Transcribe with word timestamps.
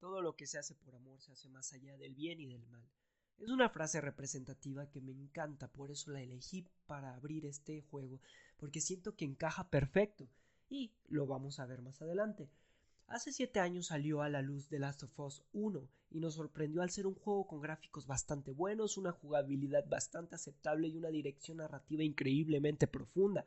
todo 0.00 0.22
lo 0.22 0.34
que 0.34 0.46
se 0.46 0.58
hace 0.58 0.74
por 0.74 0.94
amor 0.94 1.20
se 1.20 1.32
hace 1.32 1.48
más 1.48 1.72
allá 1.72 1.96
del 1.96 2.14
bien 2.14 2.40
y 2.40 2.46
del 2.46 2.66
mal. 2.66 2.82
Es 3.38 3.50
una 3.50 3.68
frase 3.68 4.00
representativa 4.00 4.90
que 4.90 5.00
me 5.00 5.12
encanta, 5.12 5.68
por 5.68 5.90
eso 5.90 6.10
la 6.10 6.20
elegí 6.20 6.66
para 6.86 7.14
abrir 7.14 7.46
este 7.46 7.82
juego, 7.82 8.20
porque 8.56 8.80
siento 8.80 9.14
que 9.14 9.24
encaja 9.24 9.70
perfecto, 9.70 10.28
y 10.68 10.92
lo 11.08 11.26
vamos 11.26 11.58
a 11.58 11.66
ver 11.66 11.82
más 11.82 12.00
adelante. 12.02 12.50
Hace 13.06 13.32
7 13.32 13.60
años 13.60 13.86
salió 13.86 14.22
a 14.22 14.28
la 14.28 14.40
luz 14.40 14.68
The 14.68 14.78
Last 14.78 15.02
of 15.02 15.18
Us 15.18 15.42
1 15.52 15.88
y 16.10 16.20
nos 16.20 16.34
sorprendió 16.34 16.82
al 16.82 16.90
ser 16.90 17.06
un 17.06 17.14
juego 17.14 17.46
con 17.46 17.60
gráficos 17.60 18.06
bastante 18.06 18.52
buenos, 18.52 18.96
una 18.96 19.12
jugabilidad 19.12 19.84
bastante 19.88 20.36
aceptable 20.36 20.88
y 20.88 20.96
una 20.96 21.08
dirección 21.08 21.58
narrativa 21.58 22.04
increíblemente 22.04 22.86
profunda. 22.86 23.46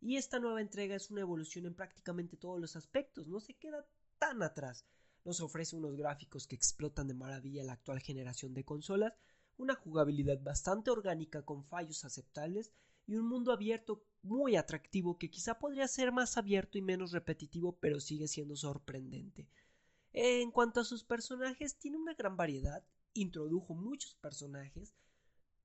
Y 0.00 0.16
esta 0.16 0.38
nueva 0.38 0.60
entrega 0.60 0.94
es 0.94 1.10
una 1.10 1.22
evolución 1.22 1.66
en 1.66 1.74
prácticamente 1.74 2.36
todos 2.36 2.60
los 2.60 2.76
aspectos, 2.76 3.26
no 3.26 3.40
se 3.40 3.54
queda 3.54 3.86
tan 4.18 4.42
atrás. 4.42 4.84
Nos 5.28 5.42
ofrece 5.42 5.76
unos 5.76 5.94
gráficos 5.94 6.46
que 6.46 6.56
explotan 6.56 7.06
de 7.06 7.12
maravilla 7.12 7.62
la 7.62 7.74
actual 7.74 8.00
generación 8.00 8.54
de 8.54 8.64
consolas, 8.64 9.12
una 9.58 9.74
jugabilidad 9.74 10.40
bastante 10.40 10.90
orgánica 10.90 11.44
con 11.44 11.66
fallos 11.66 12.06
aceptables 12.06 12.72
y 13.06 13.16
un 13.16 13.28
mundo 13.28 13.52
abierto 13.52 14.06
muy 14.22 14.56
atractivo 14.56 15.18
que 15.18 15.28
quizá 15.28 15.58
podría 15.58 15.86
ser 15.86 16.12
más 16.12 16.38
abierto 16.38 16.78
y 16.78 16.80
menos 16.80 17.12
repetitivo, 17.12 17.76
pero 17.78 18.00
sigue 18.00 18.26
siendo 18.26 18.56
sorprendente. 18.56 19.46
En 20.14 20.50
cuanto 20.50 20.80
a 20.80 20.84
sus 20.84 21.04
personajes, 21.04 21.76
tiene 21.76 21.98
una 21.98 22.14
gran 22.14 22.38
variedad, 22.38 22.82
introdujo 23.12 23.74
muchos 23.74 24.14
personajes, 24.14 24.94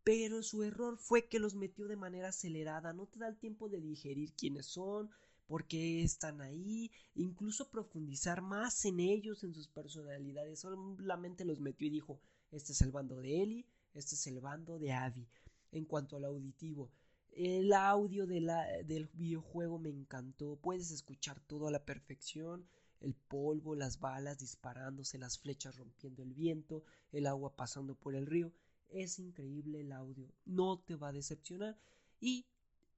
pero 0.04 0.44
su 0.44 0.64
error 0.64 0.98
fue 0.98 1.30
que 1.30 1.40
los 1.40 1.56
metió 1.56 1.88
de 1.88 1.96
manera 1.96 2.28
acelerada, 2.28 2.92
no 2.92 3.06
te 3.08 3.18
da 3.18 3.30
el 3.30 3.38
tiempo 3.38 3.70
de 3.70 3.80
digerir 3.80 4.34
quiénes 4.34 4.66
son, 4.66 5.10
por 5.48 5.66
qué 5.68 6.04
están 6.04 6.42
ahí, 6.42 6.92
incluso 7.16 7.70
profundizar 7.70 8.42
más 8.42 8.86
en 8.86 9.00
ellos, 9.00 9.44
en 9.44 9.54
sus 9.54 9.68
personalidades, 9.68 10.60
solamente 10.60 11.46
los 11.46 11.60
metió 11.60 11.88
y 11.88 11.92
dijo, 11.92 12.20
este 12.52 12.72
es 12.72 12.82
el 12.82 12.92
bando 12.92 13.18
de 13.18 13.42
Ellie, 13.42 13.66
este 13.94 14.16
es 14.16 14.28
el 14.28 14.40
bando 14.40 14.80
de 14.80 14.92
Abby. 14.92 15.28
En 15.72 15.86
cuanto 15.86 16.18
al 16.18 16.26
auditivo, 16.26 16.92
el 17.36 17.74
audio 17.74 18.28
del 18.28 19.10
videojuego 19.14 19.80
me 19.80 19.90
encantó. 19.90 20.56
Puedes 20.62 20.92
escuchar 20.92 21.40
todo 21.40 21.68
a 21.68 21.72
la 21.72 21.84
perfección. 21.84 22.68
El 23.00 23.16
polvo, 23.16 23.76
las 23.76 24.00
balas 24.00 24.38
disparándose, 24.38 25.18
las 25.18 25.40
flechas 25.40 25.76
rompiendo 25.76 26.22
el 26.22 26.34
viento, 26.34 26.84
el 27.12 27.26
agua 27.26 27.56
pasando 27.56 27.96
por 27.96 28.14
el 28.14 28.28
río. 28.28 28.54
Es 28.90 29.18
increíble 29.18 29.82
el 29.82 29.92
audio. 29.92 30.32
No 30.46 30.80
te 30.80 30.96
va 30.96 31.08
a 31.10 31.14
decepcionar. 31.14 31.78
Y 32.20 32.46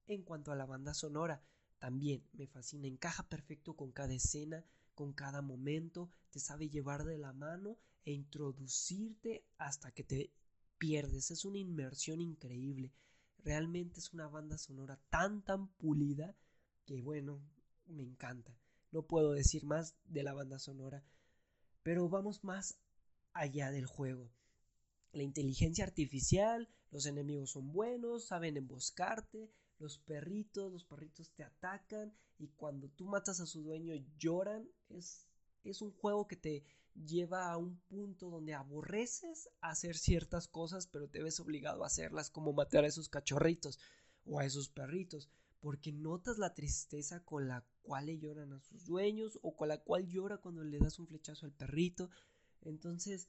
en 0.06 0.22
cuanto 0.22 0.52
a 0.52 0.56
la 0.56 0.66
banda 0.66 0.92
sonora, 0.92 1.42
también 1.78 2.26
me 2.32 2.46
fascina. 2.46 2.86
Encaja 2.86 3.28
perfecto 3.28 3.74
con 3.74 3.92
cada 3.92 4.14
escena, 4.14 4.64
con 4.94 5.12
cada 5.12 5.42
momento. 5.42 6.10
Te 6.30 6.40
sabe 6.40 6.68
llevar 6.68 7.04
de 7.04 7.18
la 7.18 7.32
mano 7.32 7.78
e 8.04 8.12
introducirte 8.12 9.44
hasta 9.58 9.90
que 9.92 10.04
te 10.04 10.32
pierdes. 10.78 11.30
Es 11.30 11.44
una 11.44 11.58
inmersión 11.58 12.20
increíble. 12.20 12.92
Realmente 13.38 14.00
es 14.00 14.12
una 14.12 14.28
banda 14.28 14.58
sonora 14.58 15.00
tan 15.10 15.44
tan 15.44 15.68
pulida 15.74 16.36
que 16.84 17.00
bueno, 17.00 17.40
me 17.86 18.02
encanta. 18.02 18.56
No 18.92 19.06
puedo 19.06 19.32
decir 19.32 19.64
más 19.64 19.96
de 20.04 20.22
la 20.22 20.32
banda 20.32 20.58
sonora, 20.58 21.04
pero 21.82 22.08
vamos 22.08 22.44
más 22.44 22.78
allá 23.32 23.70
del 23.70 23.86
juego. 23.86 24.30
La 25.12 25.22
inteligencia 25.22 25.84
artificial, 25.84 26.68
los 26.90 27.06
enemigos 27.06 27.50
son 27.50 27.72
buenos, 27.72 28.26
saben 28.26 28.56
emboscarte, 28.56 29.50
los 29.78 29.98
perritos, 29.98 30.72
los 30.72 30.84
perritos 30.84 31.32
te 31.32 31.44
atacan 31.44 32.14
y 32.38 32.48
cuando 32.48 32.88
tú 32.88 33.04
matas 33.06 33.40
a 33.40 33.46
su 33.46 33.62
dueño 33.62 33.94
lloran. 34.18 34.68
Es, 34.88 35.26
es 35.64 35.82
un 35.82 35.92
juego 35.92 36.26
que 36.26 36.36
te 36.36 36.64
lleva 37.04 37.50
a 37.50 37.56
un 37.56 37.78
punto 37.88 38.30
donde 38.30 38.54
aborreces 38.54 39.48
hacer 39.60 39.96
ciertas 39.96 40.48
cosas, 40.48 40.86
pero 40.86 41.08
te 41.08 41.22
ves 41.22 41.40
obligado 41.40 41.84
a 41.84 41.88
hacerlas, 41.88 42.30
como 42.30 42.52
matar 42.52 42.84
a 42.84 42.88
esos 42.88 43.08
cachorritos 43.08 43.78
o 44.24 44.38
a 44.38 44.44
esos 44.44 44.68
perritos, 44.68 45.28
porque 45.60 45.92
notas 45.92 46.38
la 46.38 46.54
tristeza 46.54 47.22
con 47.24 47.48
la 47.48 47.64
cual 47.82 48.06
le 48.06 48.18
lloran 48.18 48.52
a 48.52 48.60
sus 48.60 48.84
dueños 48.86 49.38
o 49.42 49.56
con 49.56 49.68
la 49.68 49.78
cual 49.78 50.06
llora 50.06 50.38
cuando 50.38 50.64
le 50.64 50.78
das 50.78 50.98
un 50.98 51.06
flechazo 51.06 51.46
al 51.46 51.52
perrito. 51.52 52.10
Entonces 52.62 53.28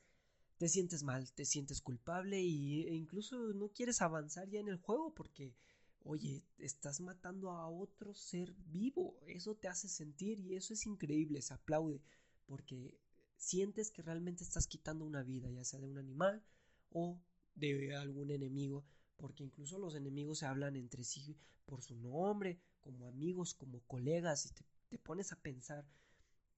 te 0.58 0.70
sientes 0.70 1.04
mal, 1.04 1.32
te 1.34 1.46
sientes 1.46 1.82
culpable 1.82 2.42
y, 2.42 2.88
e 2.88 2.96
incluso 2.96 3.54
no 3.54 3.70
quieres 3.70 4.02
avanzar 4.02 4.50
ya 4.50 4.60
en 4.60 4.68
el 4.68 4.78
juego 4.78 5.14
porque, 5.14 5.56
oye, 6.04 6.44
estás 6.58 7.02
matando 7.02 7.52
a 7.52 7.68
otro 7.68 8.14
ser 8.14 8.54
vivo. 8.68 9.20
Eso 9.28 9.56
te 9.56 9.68
hace 9.68 9.88
sentir 9.88 10.40
y 10.40 10.56
eso 10.56 10.74
es 10.74 10.86
increíble, 10.86 11.42
se 11.42 11.54
aplaude 11.54 12.02
porque 12.46 12.98
sientes 13.36 13.92
que 13.92 14.02
realmente 14.02 14.44
estás 14.44 14.68
quitando 14.68 15.06
una 15.06 15.24
vida, 15.24 15.50
ya 15.50 15.64
sea 15.64 15.80
de 15.80 15.88
un 15.88 15.98
animal 15.98 16.44
o 16.92 17.22
de 17.56 17.96
algún 17.96 18.32
enemigo, 18.32 18.86
porque 19.16 19.44
incluso 19.44 19.78
los 19.80 19.96
enemigos 19.96 20.40
se 20.40 20.46
hablan 20.46 20.76
entre 20.76 21.04
sí 21.04 21.38
por 21.66 21.82
su 21.82 21.96
nombre, 21.96 22.60
como 22.82 23.08
amigos, 23.08 23.54
como 23.54 23.82
colegas, 23.82 24.46
y 24.46 24.54
te, 24.90 24.98
pones 24.98 25.32
a 25.32 25.42
pensar, 25.42 25.86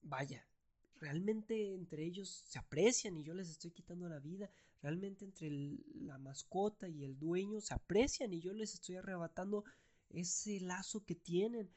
vaya, 0.02 0.46
realmente 1.00 1.74
entre 1.74 2.04
ellos 2.04 2.44
se 2.46 2.58
aprecian 2.58 3.16
y 3.16 3.24
yo 3.24 3.34
les 3.34 3.50
estoy 3.50 3.70
quitando 3.70 4.08
la 4.08 4.20
vida, 4.20 4.50
realmente 4.82 5.24
entre 5.24 5.50
la 5.94 6.18
mascota 6.18 6.88
y 6.88 7.04
el 7.04 7.18
dueño 7.18 7.60
se 7.60 7.74
aprecian 7.74 8.32
y 8.32 8.40
yo 8.40 8.52
les 8.52 8.74
estoy 8.74 8.96
arrebatando 8.96 9.64
ese 10.10 10.60
lazo 10.60 11.04
que 11.04 11.14
tienen. 11.14 11.70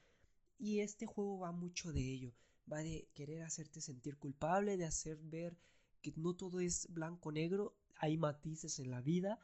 Y 0.59 0.79
este 0.79 1.06
juego 1.06 1.39
va 1.39 1.51
mucho 1.51 1.91
de 1.91 2.01
ello 2.01 2.34
va 2.72 2.79
de 2.79 3.07
querer 3.13 3.41
hacerte 3.44 3.81
sentir 3.81 4.17
culpable, 4.17 4.78
de 4.78 4.85
hacer 4.85 5.17
ver 5.17 5.57
que 6.01 6.13
no 6.16 6.35
todo 6.35 6.59
es 6.59 6.88
blanco 6.90 7.31
negro, 7.31 7.75
hay 7.95 8.17
matices 8.17 8.79
en 8.79 8.91
la 8.91 9.01
vida 9.01 9.40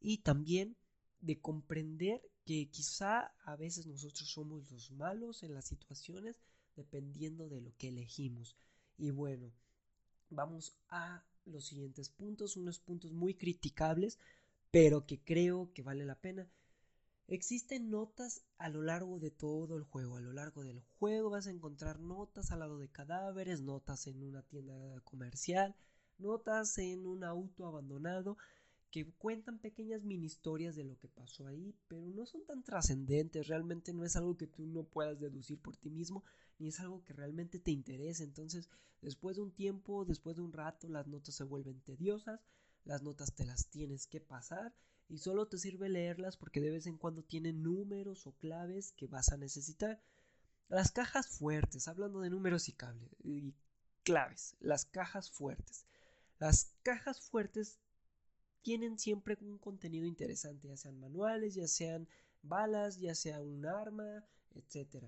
y 0.00 0.18
también 0.18 0.76
de 1.20 1.40
comprender 1.40 2.20
que 2.44 2.68
quizá 2.70 3.32
a 3.44 3.56
veces 3.56 3.86
nosotros 3.86 4.28
somos 4.28 4.70
los 4.70 4.90
malos 4.90 5.42
en 5.42 5.54
las 5.54 5.66
situaciones 5.66 6.40
dependiendo 6.74 7.48
de 7.48 7.60
lo 7.60 7.74
que 7.76 7.88
elegimos. 7.88 8.56
Y 8.96 9.10
bueno, 9.10 9.52
vamos 10.30 10.76
a 10.88 11.24
los 11.44 11.66
siguientes 11.66 12.08
puntos, 12.08 12.56
unos 12.56 12.78
puntos 12.78 13.12
muy 13.12 13.34
criticables, 13.34 14.18
pero 14.70 15.06
que 15.06 15.22
creo 15.22 15.72
que 15.72 15.82
vale 15.82 16.04
la 16.04 16.20
pena. 16.20 16.48
Existen 17.28 17.90
notas 17.90 18.42
a 18.58 18.68
lo 18.68 18.82
largo 18.82 19.18
de 19.18 19.30
todo 19.30 19.76
el 19.76 19.84
juego. 19.84 20.16
A 20.16 20.20
lo 20.20 20.32
largo 20.32 20.64
del 20.64 20.80
juego 20.80 21.30
vas 21.30 21.46
a 21.46 21.50
encontrar 21.50 22.00
notas 22.00 22.50
al 22.50 22.60
lado 22.60 22.78
de 22.78 22.88
cadáveres, 22.88 23.60
notas 23.60 24.06
en 24.06 24.22
una 24.22 24.42
tienda 24.42 25.00
comercial, 25.04 25.74
notas 26.18 26.76
en 26.78 27.06
un 27.06 27.24
auto 27.24 27.66
abandonado 27.66 28.36
que 28.90 29.10
cuentan 29.14 29.58
pequeñas 29.58 30.04
mini 30.04 30.26
historias 30.26 30.76
de 30.76 30.84
lo 30.84 30.98
que 30.98 31.08
pasó 31.08 31.46
ahí, 31.46 31.74
pero 31.88 32.10
no 32.10 32.26
son 32.26 32.44
tan 32.44 32.62
trascendentes, 32.62 33.48
realmente 33.48 33.94
no 33.94 34.04
es 34.04 34.16
algo 34.16 34.36
que 34.36 34.46
tú 34.46 34.66
no 34.66 34.84
puedas 34.84 35.18
deducir 35.18 35.58
por 35.58 35.78
ti 35.78 35.88
mismo, 35.88 36.22
ni 36.62 36.68
es 36.68 36.78
algo 36.78 37.02
que 37.02 37.12
realmente 37.12 37.58
te 37.58 37.72
interese. 37.72 38.22
Entonces, 38.22 38.68
después 39.00 39.36
de 39.36 39.42
un 39.42 39.52
tiempo, 39.52 40.04
después 40.04 40.36
de 40.36 40.42
un 40.42 40.52
rato, 40.52 40.88
las 40.88 41.08
notas 41.08 41.34
se 41.34 41.44
vuelven 41.44 41.80
tediosas, 41.80 42.40
las 42.84 43.02
notas 43.02 43.34
te 43.34 43.44
las 43.44 43.66
tienes 43.68 44.06
que 44.06 44.20
pasar 44.20 44.72
y 45.08 45.18
solo 45.18 45.48
te 45.48 45.58
sirve 45.58 45.88
leerlas 45.88 46.36
porque 46.36 46.60
de 46.60 46.70
vez 46.70 46.86
en 46.86 46.98
cuando 46.98 47.24
tienen 47.24 47.62
números 47.64 48.26
o 48.28 48.32
claves 48.38 48.92
que 48.92 49.08
vas 49.08 49.32
a 49.32 49.36
necesitar. 49.36 50.00
Las 50.68 50.92
cajas 50.92 51.26
fuertes, 51.26 51.88
hablando 51.88 52.20
de 52.20 52.30
números 52.30 52.68
y, 52.68 52.76
y 53.24 53.54
claves, 54.04 54.56
las 54.60 54.84
cajas 54.84 55.30
fuertes. 55.30 55.84
Las 56.38 56.76
cajas 56.82 57.20
fuertes 57.20 57.80
tienen 58.62 58.98
siempre 58.98 59.36
un 59.40 59.58
contenido 59.58 60.06
interesante, 60.06 60.68
ya 60.68 60.76
sean 60.76 60.98
manuales, 61.00 61.54
ya 61.54 61.66
sean 61.66 62.08
balas, 62.42 62.98
ya 62.98 63.16
sea 63.16 63.42
un 63.42 63.66
arma, 63.66 64.24
etc. 64.54 65.06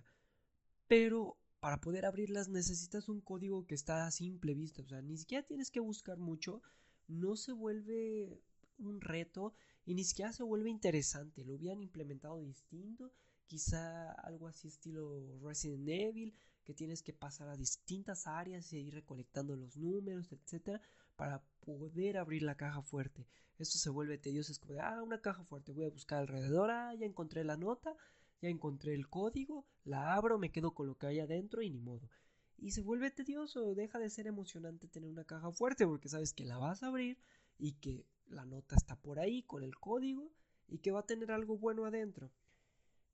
Pero 0.89 1.39
para 1.65 1.81
poder 1.81 2.05
abrirlas 2.05 2.51
necesitas 2.51 3.09
un 3.09 3.23
código 3.23 3.67
que 3.67 3.75
está 3.75 4.06
a 4.06 4.11
simple 4.11 4.53
vista, 4.53 4.83
o 4.83 4.87
sea, 4.87 5.00
ni 5.00 5.17
siquiera 5.17 5.47
tienes 5.47 5.71
que 5.71 5.81
buscar 5.81 6.19
mucho, 6.19 6.61
no 7.09 7.37
se 7.37 7.53
vuelve 7.53 8.43
un 8.77 9.00
reto 9.00 9.55
y 9.87 9.94
ni 9.94 10.05
siquiera 10.05 10.31
se 10.35 10.43
vuelve 10.43 10.69
interesante. 10.69 11.43
Lo 11.43 11.55
hubieran 11.55 11.81
implementado 11.81 12.38
distinto, 12.43 13.11
quizá 13.47 14.12
algo 14.12 14.47
así 14.47 14.69
estilo 14.69 15.38
Resident 15.43 15.88
Evil, 15.88 16.35
que 16.65 16.75
tienes 16.75 17.03
que 17.03 17.15
pasar 17.15 17.49
a 17.49 17.56
distintas 17.56 18.27
áreas 18.27 18.71
y 18.75 18.81
ir 18.81 18.93
recolectando 18.93 19.56
los 19.56 19.75
números, 19.79 20.33
etcétera, 20.33 20.83
para 21.17 21.43
poder 21.61 22.19
abrir 22.19 22.43
la 22.43 22.59
caja 22.59 22.83
fuerte. 22.83 23.27
Esto 23.56 23.79
se 23.79 23.88
vuelve 23.88 24.19
tedioso, 24.19 24.53
es 24.53 24.59
como 24.59 24.75
de, 24.75 24.81
ah, 24.81 25.03
una 25.03 25.23
caja 25.23 25.44
fuerte, 25.44 25.73
voy 25.73 25.87
a 25.87 25.91
buscar 25.91 26.19
alrededor, 26.19 26.71
ah, 26.71 26.94
ya 26.94 27.06
encontré 27.06 27.43
la 27.43 27.56
nota, 27.56 27.97
ya 28.44 28.50
encontré 28.50 28.94
el 28.94 29.08
código, 29.08 29.67
la 29.85 30.14
abro, 30.14 30.38
me 30.38 30.52
quedo 30.52 30.75
con 30.75 30.87
lo 30.87 30.96
que 30.96 31.06
hay 31.06 31.20
adentro 31.20 31.62
y 31.62 31.70
ni 31.70 31.81
modo. 31.81 32.11
Y 32.58 32.73
se 32.73 32.82
vuelve 32.82 33.11
tedioso, 33.11 33.75
deja 33.75 33.99
de 33.99 34.11
ser 34.11 34.26
emocionante 34.26 34.87
tener 34.87 35.08
una 35.08 35.25
caja 35.25 35.50
fuerte 35.50 35.87
porque 35.87 36.08
sabes 36.08 36.32
que 36.32 36.44
la 36.44 36.58
vas 36.58 36.82
a 36.82 36.88
abrir 36.88 37.19
y 37.58 37.73
que 37.73 38.06
la 38.26 38.44
nota 38.44 38.76
está 38.76 38.96
por 38.96 39.19
ahí 39.19 39.43
con 39.43 39.62
el 39.62 39.76
código 39.79 40.31
y 40.69 40.79
que 40.79 40.93
va 40.93 41.00
a 41.00 41.06
tener 41.06 41.32
algo 41.32 41.56
bueno 41.56 41.87
adentro. 41.87 42.31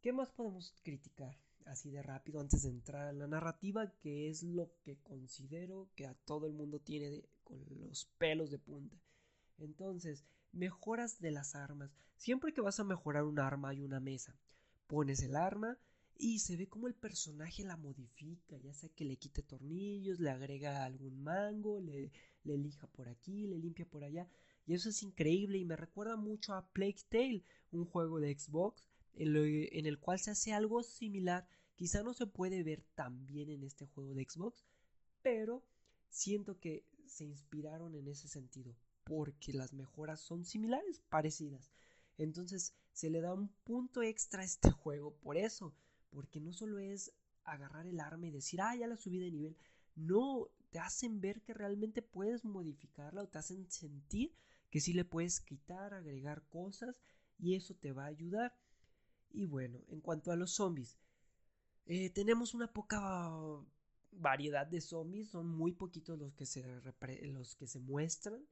¿Qué 0.00 0.12
más 0.12 0.30
podemos 0.30 0.74
criticar? 0.82 1.38
así 1.66 1.90
de 1.90 2.02
rápido 2.02 2.40
antes 2.40 2.62
de 2.62 2.70
entrar 2.70 3.08
en 3.12 3.20
la 3.20 3.28
narrativa, 3.28 3.92
que 4.00 4.28
es 4.28 4.42
lo 4.42 4.72
que 4.82 4.98
considero 4.98 5.88
que 5.94 6.06
a 6.06 6.14
todo 6.14 6.46
el 6.46 6.52
mundo 6.52 6.80
tiene 6.80 7.22
con 7.44 7.64
los 7.68 8.06
pelos 8.18 8.50
de 8.50 8.58
punta. 8.58 8.96
Entonces, 9.58 10.24
mejoras 10.52 11.20
de 11.20 11.30
las 11.30 11.54
armas. 11.54 11.94
Siempre 12.16 12.52
que 12.52 12.60
vas 12.60 12.80
a 12.80 12.84
mejorar 12.84 13.24
un 13.24 13.38
arma 13.38 13.68
hay 13.68 13.82
una 13.82 14.00
mesa. 14.00 14.36
Pones 14.90 15.22
el 15.22 15.36
arma 15.36 15.78
y 16.18 16.40
se 16.40 16.56
ve 16.56 16.66
como 16.66 16.88
el 16.88 16.94
personaje 16.94 17.62
la 17.62 17.76
modifica, 17.76 18.56
ya 18.58 18.74
sea 18.74 18.90
que 18.90 19.04
le 19.04 19.16
quite 19.16 19.44
tornillos, 19.44 20.18
le 20.18 20.30
agrega 20.30 20.84
algún 20.84 21.22
mango, 21.22 21.80
le, 21.80 22.10
le 22.42 22.58
por 22.92 23.08
aquí, 23.08 23.46
le 23.46 23.60
limpia 23.60 23.86
por 23.86 24.02
allá. 24.02 24.28
Y 24.66 24.74
eso 24.74 24.88
es 24.88 25.00
increíble 25.04 25.58
y 25.58 25.64
me 25.64 25.76
recuerda 25.76 26.16
mucho 26.16 26.54
a 26.54 26.66
Plague 26.72 27.04
Tale, 27.08 27.44
un 27.70 27.84
juego 27.84 28.18
de 28.18 28.36
Xbox 28.36 28.84
en, 29.14 29.86
el 29.86 30.00
cual 30.00 30.18
se 30.18 30.32
hace 30.32 30.52
algo 30.52 30.82
similar. 30.82 31.46
Quizá 31.76 32.02
no 32.02 32.12
se 32.12 32.26
puede 32.26 32.64
ver 32.64 32.82
tan 32.96 33.26
bien 33.26 33.48
en 33.48 33.62
este 33.62 33.86
juego 33.86 34.12
de 34.12 34.26
Xbox, 34.28 34.66
pero 35.22 35.62
siento 36.08 36.58
que 36.58 36.84
se 37.06 37.24
inspiraron 37.24 37.94
en 37.94 38.08
ese 38.08 38.26
sentido, 38.26 38.74
porque 39.04 39.52
las 39.52 39.72
mejoras 39.72 40.20
son 40.20 40.44
similares, 40.44 41.00
parecidas. 41.08 41.70
Entonces 42.18 42.74
se 43.00 43.08
le 43.08 43.22
da 43.22 43.32
un 43.32 43.48
punto 43.64 44.02
extra 44.02 44.42
a 44.42 44.44
este 44.44 44.70
juego 44.82 45.14
por 45.22 45.38
eso, 45.38 45.74
porque 46.10 46.38
no 46.38 46.52
solo 46.52 46.78
es 46.78 47.12
agarrar 47.44 47.86
el 47.86 47.98
arma 47.98 48.26
y 48.26 48.30
decir, 48.30 48.60
ah, 48.60 48.76
ya 48.76 48.86
la 48.86 48.98
subí 48.98 49.18
de 49.18 49.30
nivel. 49.30 49.56
No, 49.96 50.48
te 50.70 50.78
hacen 50.78 51.20
ver 51.20 51.40
que 51.42 51.54
realmente 51.54 52.02
puedes 52.02 52.44
modificarla 52.44 53.22
o 53.22 53.28
te 53.28 53.38
hacen 53.38 53.70
sentir 53.70 54.36
que 54.68 54.80
sí 54.80 54.92
le 54.92 55.04
puedes 55.04 55.40
quitar, 55.40 55.94
agregar 55.94 56.46
cosas 56.48 57.00
y 57.38 57.54
eso 57.54 57.74
te 57.74 57.92
va 57.92 58.04
a 58.04 58.08
ayudar. 58.08 58.54
Y 59.30 59.46
bueno, 59.46 59.80
en 59.88 60.00
cuanto 60.00 60.30
a 60.30 60.36
los 60.36 60.52
zombies, 60.52 60.98
eh, 61.86 62.10
tenemos 62.10 62.52
una 62.52 62.70
poca 62.70 63.30
variedad 64.12 64.66
de 64.66 64.82
zombies, 64.82 65.30
son 65.30 65.48
muy 65.48 65.72
poquitos 65.72 66.18
los 66.18 66.34
que, 66.34 66.44
se 66.44 66.62
los 67.32 67.56
que 67.56 67.66
se 67.66 67.80
muestran 67.80 68.46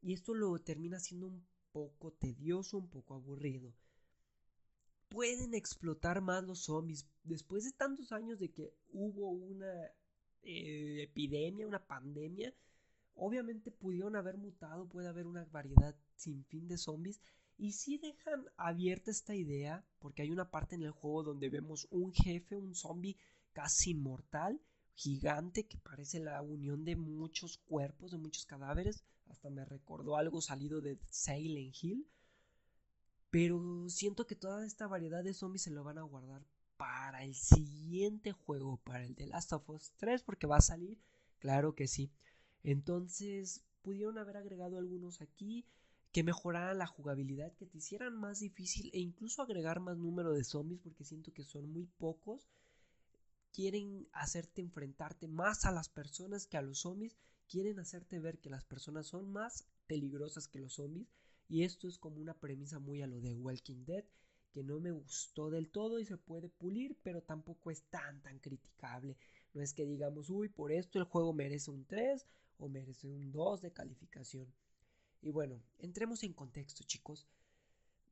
y 0.00 0.14
esto 0.14 0.34
lo 0.34 0.58
termina 0.60 0.98
siendo 0.98 1.26
un 1.26 1.46
poco 1.76 2.12
tedioso, 2.12 2.78
un 2.78 2.88
poco 2.88 3.14
aburrido. 3.14 3.70
Pueden 5.10 5.52
explotar 5.52 6.20
más 6.22 6.42
los 6.44 6.60
zombies 6.64 7.06
después 7.22 7.64
de 7.64 7.72
tantos 7.72 8.12
años 8.12 8.38
de 8.38 8.50
que 8.50 8.72
hubo 8.92 9.30
una 9.30 9.72
eh, 10.42 11.02
epidemia, 11.02 11.66
una 11.66 11.86
pandemia 11.86 12.54
Obviamente 13.16 13.70
pudieron 13.70 14.14
haber 14.14 14.36
mutado, 14.36 14.86
puede 14.88 15.08
haber 15.08 15.26
una 15.26 15.46
variedad 15.46 15.96
sin 16.16 16.44
fin 16.44 16.68
de 16.68 16.76
zombies. 16.76 17.20
Y 17.56 17.72
si 17.72 17.96
dejan 17.96 18.44
abierta 18.58 19.10
esta 19.10 19.34
idea, 19.34 19.82
porque 20.00 20.20
hay 20.20 20.30
una 20.30 20.50
parte 20.50 20.74
en 20.74 20.82
el 20.82 20.90
juego 20.90 21.22
donde 21.22 21.48
vemos 21.48 21.88
un 21.90 22.12
jefe, 22.12 22.56
un 22.56 22.74
zombie 22.74 23.16
casi 23.54 23.92
inmortal, 23.92 24.60
gigante, 24.94 25.66
que 25.66 25.78
parece 25.78 26.20
la 26.20 26.42
unión 26.42 26.84
de 26.84 26.96
muchos 26.96 27.56
cuerpos, 27.56 28.10
de 28.10 28.18
muchos 28.18 28.44
cadáveres. 28.44 29.02
Hasta 29.28 29.50
me 29.50 29.64
recordó 29.64 30.16
algo 30.16 30.40
salido 30.40 30.80
de 30.80 30.98
Silent 31.10 31.74
Hill. 31.82 32.06
Pero 33.30 33.88
siento 33.88 34.26
que 34.26 34.36
toda 34.36 34.64
esta 34.64 34.86
variedad 34.86 35.24
de 35.24 35.34
zombies 35.34 35.62
se 35.62 35.70
lo 35.70 35.84
van 35.84 35.98
a 35.98 36.02
guardar 36.02 36.42
para 36.76 37.24
el 37.24 37.34
siguiente 37.34 38.32
juego, 38.32 38.78
para 38.78 39.04
el 39.04 39.14
de 39.14 39.26
Last 39.26 39.52
of 39.52 39.68
Us 39.70 39.92
3, 39.96 40.22
porque 40.22 40.46
va 40.46 40.56
a 40.56 40.62
salir, 40.62 40.98
claro 41.38 41.74
que 41.74 41.88
sí. 41.88 42.10
Entonces, 42.62 43.62
pudieron 43.82 44.18
haber 44.18 44.36
agregado 44.36 44.78
algunos 44.78 45.20
aquí 45.20 45.64
que 46.12 46.24
mejoraran 46.24 46.78
la 46.78 46.86
jugabilidad, 46.86 47.52
que 47.54 47.66
te 47.66 47.78
hicieran 47.78 48.16
más 48.16 48.40
difícil 48.40 48.90
e 48.94 49.00
incluso 49.00 49.42
agregar 49.42 49.80
más 49.80 49.98
número 49.98 50.32
de 50.32 50.44
zombies 50.44 50.80
porque 50.80 51.04
siento 51.04 51.32
que 51.32 51.44
son 51.44 51.70
muy 51.70 51.86
pocos. 51.98 52.48
Quieren 53.52 54.08
hacerte 54.12 54.60
enfrentarte 54.60 55.28
más 55.28 55.64
a 55.66 55.72
las 55.72 55.88
personas 55.88 56.46
que 56.46 56.56
a 56.56 56.62
los 56.62 56.80
zombies. 56.80 57.16
Quieren 57.48 57.78
hacerte 57.78 58.18
ver 58.18 58.38
que 58.38 58.50
las 58.50 58.64
personas 58.64 59.06
son 59.06 59.30
más 59.32 59.66
peligrosas 59.86 60.48
que 60.48 60.58
los 60.58 60.74
zombies. 60.74 61.08
Y 61.48 61.62
esto 61.62 61.86
es 61.86 61.98
como 61.98 62.20
una 62.20 62.34
premisa 62.34 62.78
muy 62.78 63.02
a 63.02 63.06
lo 63.06 63.20
de 63.20 63.34
Walking 63.34 63.84
Dead, 63.84 64.04
que 64.52 64.64
no 64.64 64.80
me 64.80 64.90
gustó 64.90 65.50
del 65.50 65.68
todo 65.68 66.00
y 66.00 66.04
se 66.04 66.16
puede 66.16 66.48
pulir, 66.48 66.98
pero 67.02 67.22
tampoco 67.22 67.70
es 67.70 67.82
tan 67.84 68.20
tan 68.22 68.40
criticable. 68.40 69.16
No 69.54 69.62
es 69.62 69.72
que 69.72 69.86
digamos, 69.86 70.28
uy, 70.28 70.48
por 70.48 70.72
esto 70.72 70.98
el 70.98 71.04
juego 71.04 71.32
merece 71.32 71.70
un 71.70 71.84
3 71.84 72.26
o 72.58 72.68
merece 72.68 73.06
un 73.08 73.30
2 73.30 73.60
de 73.60 73.72
calificación. 73.72 74.52
Y 75.22 75.30
bueno, 75.30 75.62
entremos 75.78 76.22
en 76.24 76.32
contexto, 76.32 76.84
chicos. 76.84 77.28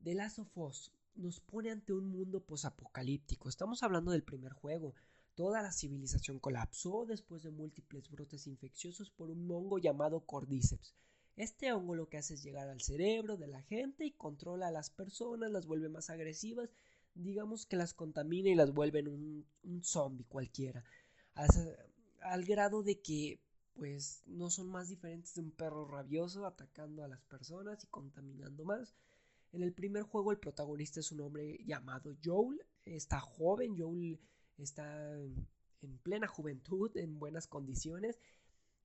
The 0.03 0.13
Last 0.15 0.39
of 0.39 0.57
Us 0.57 0.91
nos 1.15 1.39
pone 1.39 1.71
ante 1.71 1.93
un 1.93 2.07
mundo 2.07 2.43
posapocalíptico. 2.43 3.49
Estamos 3.49 3.83
hablando 3.83 4.11
del 4.11 4.23
primer 4.23 4.53
juego. 4.53 4.93
Toda 5.35 5.61
la 5.61 5.73
civilización 5.73 6.39
colapsó 6.39 7.05
después 7.05 7.43
de 7.43 7.51
múltiples 7.51 8.09
brotes 8.09 8.47
infecciosos 8.47 9.11
por 9.11 9.29
un 9.29 9.51
hongo 9.51 9.77
llamado 9.77 10.21
Cordyceps. 10.21 10.95
Este 11.35 11.73
hongo 11.73 11.95
lo 11.95 12.07
que 12.07 12.17
hace 12.17 12.35
es 12.35 12.43
llegar 12.43 12.69
al 12.69 12.81
cerebro 12.81 13.35
de 13.35 13.47
la 13.47 13.61
gente 13.63 14.05
y 14.05 14.11
controla 14.11 14.69
a 14.69 14.71
las 14.71 14.89
personas, 14.89 15.51
las 15.51 15.65
vuelve 15.65 15.89
más 15.89 16.09
agresivas, 16.09 16.69
digamos 17.13 17.65
que 17.65 17.75
las 17.75 17.93
contamina 17.93 18.49
y 18.49 18.55
las 18.55 18.73
vuelve 18.73 19.01
un, 19.09 19.45
un 19.63 19.83
zombie 19.83 20.25
cualquiera. 20.25 20.85
al 22.21 22.45
grado 22.45 22.81
de 22.81 23.01
que 23.01 23.41
pues 23.73 24.23
no 24.25 24.49
son 24.49 24.69
más 24.69 24.87
diferentes 24.87 25.35
de 25.35 25.41
un 25.41 25.51
perro 25.51 25.85
rabioso 25.85 26.45
atacando 26.45 27.03
a 27.03 27.09
las 27.09 27.21
personas 27.23 27.83
y 27.83 27.87
contaminando 27.87 28.63
más. 28.63 28.95
En 29.51 29.63
el 29.63 29.73
primer 29.73 30.03
juego 30.03 30.31
el 30.31 30.39
protagonista 30.39 31.01
es 31.01 31.11
un 31.11 31.19
hombre 31.19 31.57
llamado 31.65 32.15
Joel, 32.23 32.61
está 32.85 33.19
joven, 33.19 33.77
Joel 33.77 34.17
está 34.57 35.13
en 35.81 35.97
plena 36.03 36.27
juventud, 36.27 36.95
en 36.97 37.19
buenas 37.19 37.47
condiciones 37.47 38.19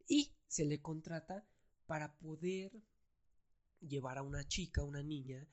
y 0.06 0.32
se 0.46 0.64
le 0.64 0.80
contrata 0.80 1.46
para 1.86 2.18
poder 2.18 2.82
llevar 3.80 4.18
a 4.18 4.22
una 4.22 4.46
chica, 4.46 4.82
una 4.82 5.02
niña 5.02 5.46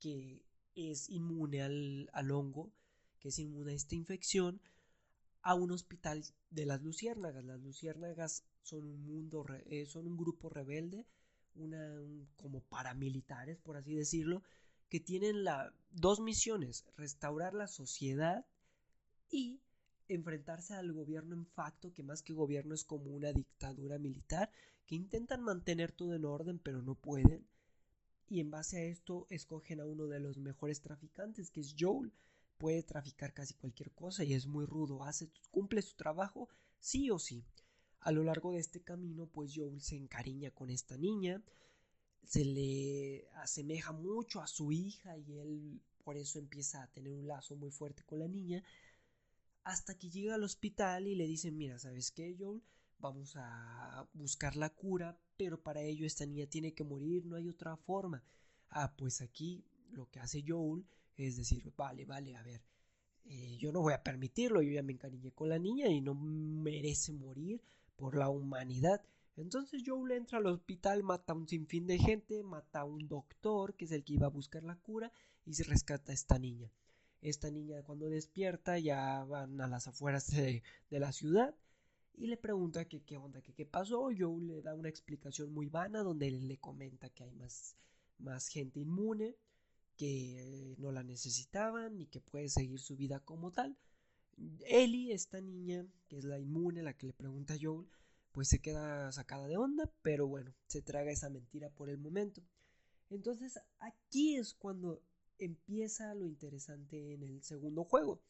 que 0.00 0.42
es 0.74 1.08
inmune 1.08 1.62
al, 1.62 2.10
al 2.12 2.30
hongo, 2.30 2.72
que 3.20 3.28
es 3.28 3.38
inmune 3.38 3.72
a 3.72 3.76
esta 3.76 3.94
infección, 3.94 4.60
a 5.42 5.54
un 5.54 5.70
hospital 5.70 6.24
de 6.50 6.66
las 6.66 6.82
luciérnagas. 6.82 7.44
Las 7.44 7.60
luciérnagas 7.60 8.44
son 8.62 8.84
un 8.84 9.04
mundo, 9.04 9.44
eh, 9.66 9.86
son 9.86 10.06
un 10.06 10.16
grupo 10.16 10.48
rebelde, 10.48 11.06
una, 11.54 12.00
como 12.36 12.62
paramilitares, 12.62 13.58
por 13.58 13.76
así 13.76 13.94
decirlo, 13.94 14.42
que 14.88 15.00
tienen 15.00 15.44
la, 15.44 15.74
dos 15.90 16.20
misiones, 16.20 16.84
restaurar 16.96 17.54
la 17.54 17.66
sociedad 17.66 18.46
y 19.32 19.60
enfrentarse 20.08 20.74
al 20.74 20.92
gobierno 20.92 21.34
en 21.34 21.46
facto, 21.46 21.92
que 21.92 22.02
más 22.02 22.22
que 22.22 22.34
gobierno 22.34 22.74
es 22.74 22.84
como 22.84 23.10
una 23.10 23.32
dictadura 23.32 23.98
militar, 23.98 24.50
que 24.86 24.94
intentan 24.94 25.42
mantener 25.42 25.90
todo 25.90 26.14
en 26.14 26.24
orden, 26.24 26.58
pero 26.58 26.82
no 26.82 26.94
pueden. 26.94 27.46
Y 28.28 28.40
en 28.40 28.50
base 28.50 28.76
a 28.78 28.84
esto 28.84 29.26
escogen 29.30 29.80
a 29.80 29.86
uno 29.86 30.06
de 30.06 30.20
los 30.20 30.38
mejores 30.38 30.80
traficantes, 30.80 31.50
que 31.50 31.60
es 31.60 31.74
Joel. 31.78 32.12
Puede 32.58 32.82
traficar 32.82 33.32
casi 33.32 33.54
cualquier 33.54 33.90
cosa 33.92 34.22
y 34.22 34.34
es 34.34 34.46
muy 34.46 34.66
rudo, 34.66 35.02
hace, 35.02 35.30
cumple 35.50 35.82
su 35.82 35.96
trabajo 35.96 36.48
sí 36.78 37.10
o 37.10 37.18
sí. 37.18 37.44
A 38.00 38.12
lo 38.12 38.22
largo 38.22 38.52
de 38.52 38.60
este 38.60 38.82
camino, 38.82 39.26
pues 39.26 39.52
Joel 39.54 39.80
se 39.80 39.96
encariña 39.96 40.50
con 40.50 40.70
esta 40.70 40.96
niña, 40.96 41.42
se 42.24 42.44
le 42.44 43.28
asemeja 43.36 43.92
mucho 43.92 44.40
a 44.40 44.46
su 44.46 44.72
hija 44.72 45.16
y 45.16 45.38
él 45.38 45.80
por 46.04 46.16
eso 46.16 46.38
empieza 46.38 46.82
a 46.82 46.88
tener 46.88 47.12
un 47.12 47.28
lazo 47.28 47.56
muy 47.56 47.70
fuerte 47.70 48.02
con 48.04 48.18
la 48.18 48.28
niña, 48.28 48.62
hasta 49.64 49.96
que 49.96 50.10
llega 50.10 50.34
al 50.34 50.44
hospital 50.44 51.06
y 51.06 51.14
le 51.14 51.26
dicen, 51.26 51.56
mira, 51.56 51.78
¿sabes 51.78 52.10
qué, 52.10 52.36
Joel? 52.38 52.62
Vamos 52.98 53.34
a 53.36 54.08
buscar 54.12 54.56
la 54.56 54.70
cura, 54.70 55.18
pero 55.36 55.60
para 55.60 55.82
ello 55.82 56.06
esta 56.06 56.26
niña 56.26 56.46
tiene 56.46 56.72
que 56.72 56.84
morir, 56.84 57.26
no 57.26 57.36
hay 57.36 57.48
otra 57.48 57.76
forma. 57.76 58.22
Ah, 58.70 58.94
pues 58.96 59.20
aquí 59.20 59.64
lo 59.90 60.08
que 60.10 60.20
hace 60.20 60.44
Joel 60.46 60.84
es 61.16 61.36
decir, 61.36 61.72
vale, 61.76 62.04
vale, 62.04 62.36
a 62.36 62.42
ver, 62.42 62.62
eh, 63.24 63.56
yo 63.58 63.72
no 63.72 63.80
voy 63.80 63.92
a 63.92 64.02
permitirlo, 64.02 64.62
yo 64.62 64.72
ya 64.72 64.82
me 64.82 64.92
encariñé 64.92 65.32
con 65.32 65.48
la 65.48 65.58
niña 65.58 65.88
y 65.88 66.00
no 66.00 66.14
merece 66.14 67.12
morir, 67.12 67.62
por 67.96 68.16
la 68.16 68.28
humanidad. 68.28 69.00
Entonces 69.36 69.82
Joel 69.86 70.12
entra 70.12 70.38
al 70.38 70.46
hospital, 70.46 71.02
mata 71.02 71.32
a 71.32 71.36
un 71.36 71.48
sinfín 71.48 71.86
de 71.86 71.98
gente, 71.98 72.42
mata 72.42 72.80
a 72.80 72.84
un 72.84 73.06
doctor, 73.08 73.74
que 73.74 73.84
es 73.84 73.92
el 73.92 74.04
que 74.04 74.14
iba 74.14 74.26
a 74.26 74.30
buscar 74.30 74.64
la 74.64 74.76
cura, 74.76 75.12
y 75.44 75.54
se 75.54 75.64
rescata 75.64 76.12
a 76.12 76.14
esta 76.14 76.38
niña. 76.38 76.70
Esta 77.22 77.52
niña 77.52 77.84
cuando 77.84 78.08
despierta 78.08 78.80
ya 78.80 79.24
van 79.24 79.60
a 79.60 79.68
las 79.68 79.86
afueras 79.86 80.26
de, 80.26 80.62
la 80.90 81.12
ciudad 81.12 81.54
y 82.14 82.26
le 82.26 82.36
pregunta 82.36 82.84
qué 82.84 83.16
onda, 83.16 83.40
que 83.40 83.54
qué 83.54 83.64
pasó. 83.64 84.10
Joel 84.16 84.48
le 84.48 84.60
da 84.60 84.74
una 84.74 84.88
explicación 84.88 85.52
muy 85.54 85.68
vana 85.68 86.02
donde 86.02 86.26
él 86.26 86.48
le 86.48 86.58
comenta 86.58 87.10
que 87.10 87.22
hay 87.22 87.32
más, 87.32 87.76
más 88.18 88.48
gente 88.48 88.80
inmune, 88.80 89.36
que 89.96 90.74
no 90.78 90.90
la 90.90 91.04
necesitaban 91.04 92.00
y 92.00 92.06
que 92.06 92.20
puede 92.20 92.48
seguir 92.48 92.80
su 92.80 92.96
vida 92.96 93.20
como 93.20 93.52
tal. 93.52 93.78
Ellie, 94.66 95.12
esta 95.12 95.40
niña, 95.40 95.86
que 96.08 96.18
es 96.18 96.24
la 96.24 96.40
inmune, 96.40 96.82
la 96.82 96.96
que 96.96 97.06
le 97.06 97.12
pregunta 97.12 97.54
a 97.54 97.58
Joel, 97.60 97.86
pues 98.32 98.48
se 98.48 98.60
queda 98.60 99.12
sacada 99.12 99.46
de 99.46 99.56
onda, 99.56 99.88
pero 100.02 100.26
bueno, 100.26 100.52
se 100.66 100.82
traga 100.82 101.12
esa 101.12 101.30
mentira 101.30 101.70
por 101.70 101.88
el 101.88 101.98
momento. 101.98 102.42
Entonces 103.10 103.60
aquí 103.78 104.36
es 104.36 104.54
cuando 104.54 105.00
empieza 105.44 106.14
lo 106.14 106.26
interesante 106.26 107.14
en 107.14 107.22
el 107.22 107.42
segundo 107.42 107.84
juego. 107.84 108.22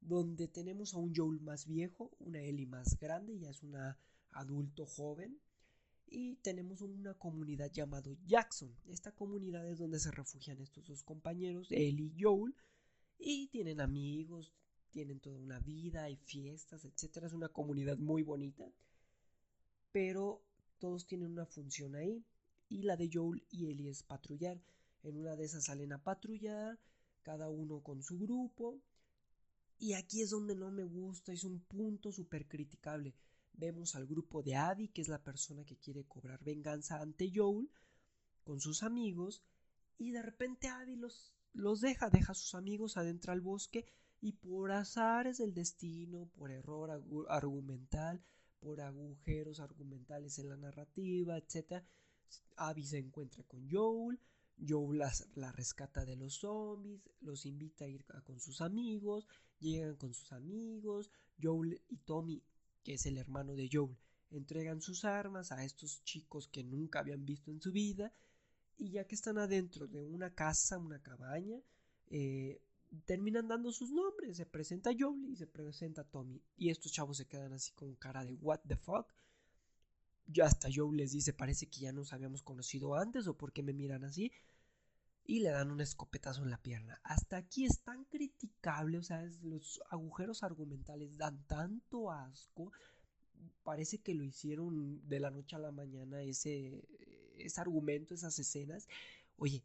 donde 0.00 0.48
tenemos 0.48 0.94
a 0.94 0.98
un 0.98 1.14
Joel 1.14 1.40
más 1.40 1.66
viejo, 1.66 2.10
una 2.20 2.40
Ellie 2.40 2.66
más 2.66 2.98
grande, 2.98 3.38
ya 3.38 3.50
es 3.50 3.62
una 3.62 3.98
adulto 4.32 4.86
joven, 4.86 5.38
y 6.06 6.36
tenemos 6.36 6.80
una 6.80 7.14
comunidad 7.14 7.70
llamada 7.70 8.10
Jackson. 8.26 8.74
Esta 8.86 9.12
comunidad 9.12 9.68
es 9.68 9.78
donde 9.78 10.00
se 10.00 10.10
refugian 10.10 10.60
estos 10.60 10.86
dos 10.86 11.02
compañeros, 11.04 11.68
Ellie 11.70 12.12
y 12.16 12.22
Joel, 12.22 12.54
y 13.18 13.48
tienen 13.48 13.80
amigos, 13.80 14.52
tienen 14.90 15.20
toda 15.20 15.38
una 15.38 15.60
vida, 15.60 16.04
hay 16.04 16.16
fiestas, 16.16 16.84
etc. 16.84 17.24
Es 17.24 17.32
una 17.32 17.48
comunidad 17.48 17.98
muy 17.98 18.22
bonita, 18.22 18.72
pero 19.92 20.42
todos 20.78 21.06
tienen 21.06 21.32
una 21.32 21.46
función 21.46 21.94
ahí, 21.94 22.24
y 22.68 22.82
la 22.82 22.96
de 22.96 23.10
Joel 23.12 23.44
y 23.50 23.66
Ellie 23.66 23.90
es 23.90 24.02
patrullar. 24.02 24.60
En 25.02 25.16
una 25.16 25.36
de 25.36 25.44
esas 25.44 25.64
salen 25.64 25.92
a 25.92 26.02
patrullar, 26.02 26.78
cada 27.22 27.48
uno 27.48 27.82
con 27.82 28.02
su 28.02 28.18
grupo, 28.18 28.80
y 29.78 29.94
aquí 29.94 30.20
es 30.20 30.30
donde 30.30 30.54
no 30.54 30.70
me 30.70 30.84
gusta, 30.84 31.32
es 31.32 31.44
un 31.44 31.60
punto 31.60 32.12
súper 32.12 32.46
criticable. 32.46 33.14
Vemos 33.54 33.94
al 33.94 34.06
grupo 34.06 34.42
de 34.42 34.56
Abby, 34.56 34.88
que 34.88 35.00
es 35.00 35.08
la 35.08 35.22
persona 35.22 35.64
que 35.64 35.78
quiere 35.78 36.04
cobrar 36.04 36.42
venganza 36.44 37.00
ante 37.00 37.30
Joel, 37.34 37.70
con 38.44 38.60
sus 38.60 38.82
amigos, 38.82 39.42
y 39.98 40.10
de 40.10 40.22
repente 40.22 40.68
Abby 40.68 40.96
los, 40.96 41.34
los 41.52 41.80
deja, 41.80 42.10
deja 42.10 42.32
a 42.32 42.34
sus 42.34 42.54
amigos 42.54 42.96
adentro 42.96 43.32
al 43.32 43.40
bosque, 43.40 43.86
y 44.20 44.32
por 44.32 44.70
azares 44.70 45.38
del 45.38 45.54
destino, 45.54 46.30
por 46.36 46.50
error 46.50 46.90
argumental, 47.28 48.22
por 48.60 48.82
agujeros 48.82 49.60
argumentales 49.60 50.38
en 50.38 50.50
la 50.50 50.56
narrativa, 50.56 51.38
etc., 51.38 51.82
Abby 52.56 52.84
se 52.84 52.98
encuentra 52.98 53.42
con 53.44 53.68
Joel, 53.70 54.20
Joel 54.66 55.02
la 55.34 55.52
rescata 55.52 56.04
de 56.04 56.16
los 56.16 56.34
zombies, 56.34 57.00
los 57.20 57.46
invita 57.46 57.84
a 57.84 57.88
ir 57.88 58.04
con 58.24 58.40
sus 58.40 58.60
amigos, 58.60 59.26
llegan 59.58 59.96
con 59.96 60.14
sus 60.14 60.32
amigos, 60.32 61.10
Joel 61.40 61.80
y 61.88 61.96
Tommy, 61.98 62.42
que 62.82 62.94
es 62.94 63.06
el 63.06 63.18
hermano 63.18 63.54
de 63.54 63.68
Joel, 63.72 63.96
entregan 64.30 64.80
sus 64.80 65.04
armas 65.04 65.52
a 65.52 65.64
estos 65.64 66.02
chicos 66.04 66.48
que 66.48 66.64
nunca 66.64 67.00
habían 67.00 67.24
visto 67.24 67.50
en 67.50 67.60
su 67.60 67.72
vida, 67.72 68.12
y 68.76 68.90
ya 68.90 69.06
que 69.06 69.14
están 69.14 69.38
adentro 69.38 69.86
de 69.86 70.06
una 70.06 70.34
casa, 70.34 70.78
una 70.78 71.02
cabaña, 71.02 71.60
eh, 72.08 72.62
terminan 73.04 73.48
dando 73.48 73.72
sus 73.72 73.92
nombres, 73.92 74.36
se 74.36 74.46
presenta 74.46 74.90
Joel 74.98 75.30
y 75.30 75.36
se 75.36 75.46
presenta 75.46 76.04
Tommy, 76.04 76.42
y 76.56 76.70
estos 76.70 76.92
chavos 76.92 77.18
se 77.18 77.26
quedan 77.26 77.52
así 77.52 77.72
con 77.72 77.94
cara 77.96 78.24
de 78.24 78.34
what 78.34 78.60
the 78.66 78.76
fuck, 78.76 79.12
ya 80.26 80.46
hasta 80.46 80.68
Joel 80.72 80.96
les 80.96 81.12
dice, 81.12 81.32
parece 81.32 81.66
que 81.66 81.80
ya 81.80 81.92
nos 81.92 82.12
habíamos 82.12 82.42
conocido 82.42 82.94
antes 82.94 83.26
o 83.26 83.36
por 83.36 83.52
qué 83.52 83.62
me 83.62 83.72
miran 83.72 84.04
así. 84.04 84.32
Y 85.24 85.40
le 85.40 85.50
dan 85.50 85.70
un 85.70 85.80
escopetazo 85.80 86.42
en 86.42 86.50
la 86.50 86.60
pierna. 86.60 87.00
Hasta 87.04 87.36
aquí 87.36 87.64
es 87.64 87.80
tan 87.82 88.04
criticable, 88.04 88.98
o 88.98 89.02
sea, 89.02 89.22
los 89.42 89.80
agujeros 89.90 90.42
argumentales 90.42 91.16
dan 91.16 91.44
tanto 91.46 92.10
asco. 92.10 92.72
Parece 93.62 93.98
que 93.98 94.14
lo 94.14 94.24
hicieron 94.24 95.06
de 95.08 95.20
la 95.20 95.30
noche 95.30 95.56
a 95.56 95.60
la 95.60 95.72
mañana 95.72 96.22
ese, 96.22 96.82
ese 97.36 97.60
argumento, 97.60 98.14
esas 98.14 98.38
escenas. 98.38 98.88
Oye, 99.36 99.62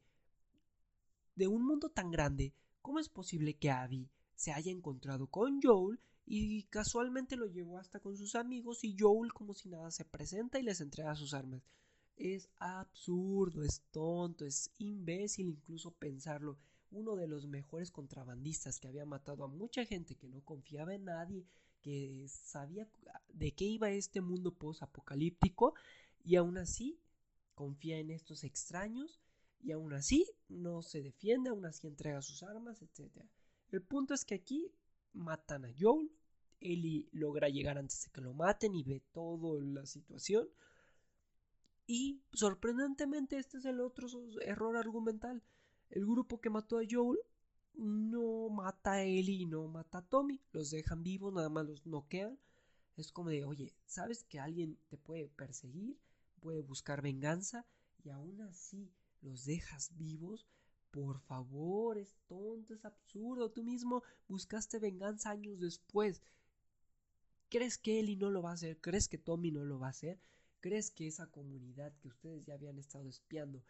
de 1.35 1.47
un 1.47 1.65
mundo 1.65 1.89
tan 1.89 2.11
grande, 2.11 2.53
¿cómo 2.81 2.99
es 2.99 3.09
posible 3.09 3.55
que 3.55 3.71
Abby 3.71 4.09
se 4.35 4.51
haya 4.51 4.71
encontrado 4.71 5.27
con 5.27 5.61
Joel 5.61 5.99
y 6.25 6.63
casualmente 6.63 7.35
lo 7.35 7.45
llevó 7.45 7.77
hasta 7.77 7.99
con 7.99 8.17
sus 8.17 8.35
amigos 8.35 8.83
y 8.83 8.95
Joel 8.97 9.31
como 9.33 9.53
si 9.53 9.69
nada 9.69 9.91
se 9.91 10.05
presenta 10.05 10.59
y 10.59 10.63
les 10.63 10.81
entrega 10.81 11.15
sus 11.15 11.33
armas. 11.33 11.61
Es 12.17 12.49
absurdo, 12.57 13.63
es 13.63 13.81
tonto, 13.91 14.45
es 14.45 14.71
imbécil 14.79 15.49
incluso 15.49 15.91
pensarlo. 15.91 16.57
Uno 16.91 17.15
de 17.15 17.27
los 17.27 17.47
mejores 17.47 17.91
contrabandistas 17.91 18.79
que 18.79 18.87
había 18.87 19.05
matado 19.05 19.43
a 19.43 19.47
mucha 19.47 19.85
gente 19.85 20.15
que 20.15 20.27
no 20.27 20.41
confiaba 20.41 20.95
en 20.95 21.05
nadie, 21.05 21.45
que 21.81 22.25
sabía 22.27 22.87
de 23.33 23.51
qué 23.53 23.65
iba 23.65 23.91
este 23.91 24.21
mundo 24.21 24.51
post-apocalíptico 24.51 25.75
y 26.23 26.37
aún 26.37 26.57
así 26.57 26.97
confía 27.53 27.99
en 27.99 28.09
estos 28.09 28.43
extraños 28.43 29.19
y 29.61 29.71
aún 29.71 29.93
así 29.93 30.25
no 30.47 30.81
se 30.81 31.03
defiende, 31.03 31.49
aún 31.49 31.65
así 31.65 31.87
entrega 31.87 32.21
sus 32.21 32.41
armas, 32.43 32.81
etc. 32.81 33.11
El 33.71 33.81
punto 33.81 34.13
es 34.13 34.25
que 34.25 34.35
aquí 34.35 34.71
matan 35.15 35.65
a 35.65 35.73
Joel. 35.77 36.11
Ellie 36.59 37.07
logra 37.11 37.49
llegar 37.49 37.77
antes 37.77 38.05
de 38.05 38.11
que 38.11 38.21
lo 38.21 38.33
maten 38.33 38.75
y 38.75 38.83
ve 38.83 39.01
toda 39.11 39.63
la 39.63 39.85
situación. 39.85 40.47
Y 41.87 42.21
sorprendentemente 42.33 43.37
este 43.37 43.57
es 43.57 43.65
el 43.65 43.79
otro 43.79 44.07
error 44.41 44.77
argumental. 44.77 45.43
El 45.89 46.05
grupo 46.05 46.41
que 46.41 46.49
mató 46.49 46.79
a 46.79 46.83
Joel 46.89 47.19
no 47.75 48.49
mata 48.49 48.93
a 48.93 49.03
Ellie 49.03 49.45
no 49.45 49.67
mata 49.67 49.99
a 49.99 50.07
Tommy. 50.07 50.41
Los 50.51 50.71
dejan 50.71 51.03
vivos, 51.03 51.33
nada 51.33 51.49
más 51.49 51.65
los 51.65 51.85
noquean. 51.85 52.39
Es 52.95 53.11
como 53.11 53.29
de, 53.29 53.43
oye, 53.43 53.75
¿sabes 53.85 54.23
que 54.23 54.39
alguien 54.39 54.77
te 54.87 54.97
puede 54.97 55.27
perseguir? 55.27 55.99
Puede 56.39 56.61
buscar 56.61 57.01
venganza 57.01 57.65
y 58.03 58.09
aún 58.09 58.41
así 58.41 58.91
los 59.21 59.45
dejas 59.45 59.91
vivos 59.97 60.47
por 60.95 61.19
favor, 61.19 61.97
es 61.97 62.15
tonto, 62.25 62.73
es 62.73 62.85
absurdo. 62.85 63.51
Tú 63.51 63.63
mismo 63.63 64.01
buscaste 64.29 64.79
venganza 64.79 65.29
años 65.29 65.59
después. 65.59 66.21
¿Crees 67.49 67.77
que 67.77 67.99
Ellie 67.99 68.15
no 68.15 68.31
lo 68.31 68.41
va 68.41 68.51
a 68.51 68.53
hacer? 68.53 68.79
¿Crees 68.79 69.09
que 69.09 69.17
Tommy 69.17 69.51
no 69.51 69.65
lo 69.65 69.77
va 69.77 69.87
a 69.87 69.89
hacer? 69.89 70.21
¿Crees 70.61 70.91
que 70.91 71.05
esa 71.05 71.27
comunidad 71.27 71.91
que 71.97 72.07
ustedes 72.07 72.45
ya 72.45 72.53
habían 72.53 72.79
estado 72.79 73.09
espiando, 73.09 73.61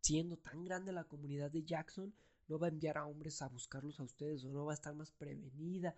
siendo 0.00 0.38
tan 0.38 0.64
grande 0.64 0.90
la 0.92 1.04
comunidad 1.04 1.50
de 1.50 1.64
Jackson, 1.64 2.14
no 2.48 2.58
va 2.58 2.68
a 2.68 2.70
enviar 2.70 2.96
a 2.96 3.04
hombres 3.04 3.42
a 3.42 3.48
buscarlos 3.48 4.00
a 4.00 4.04
ustedes 4.04 4.42
o 4.44 4.48
no 4.48 4.64
va 4.64 4.72
a 4.72 4.74
estar 4.74 4.94
más 4.94 5.12
prevenida 5.12 5.94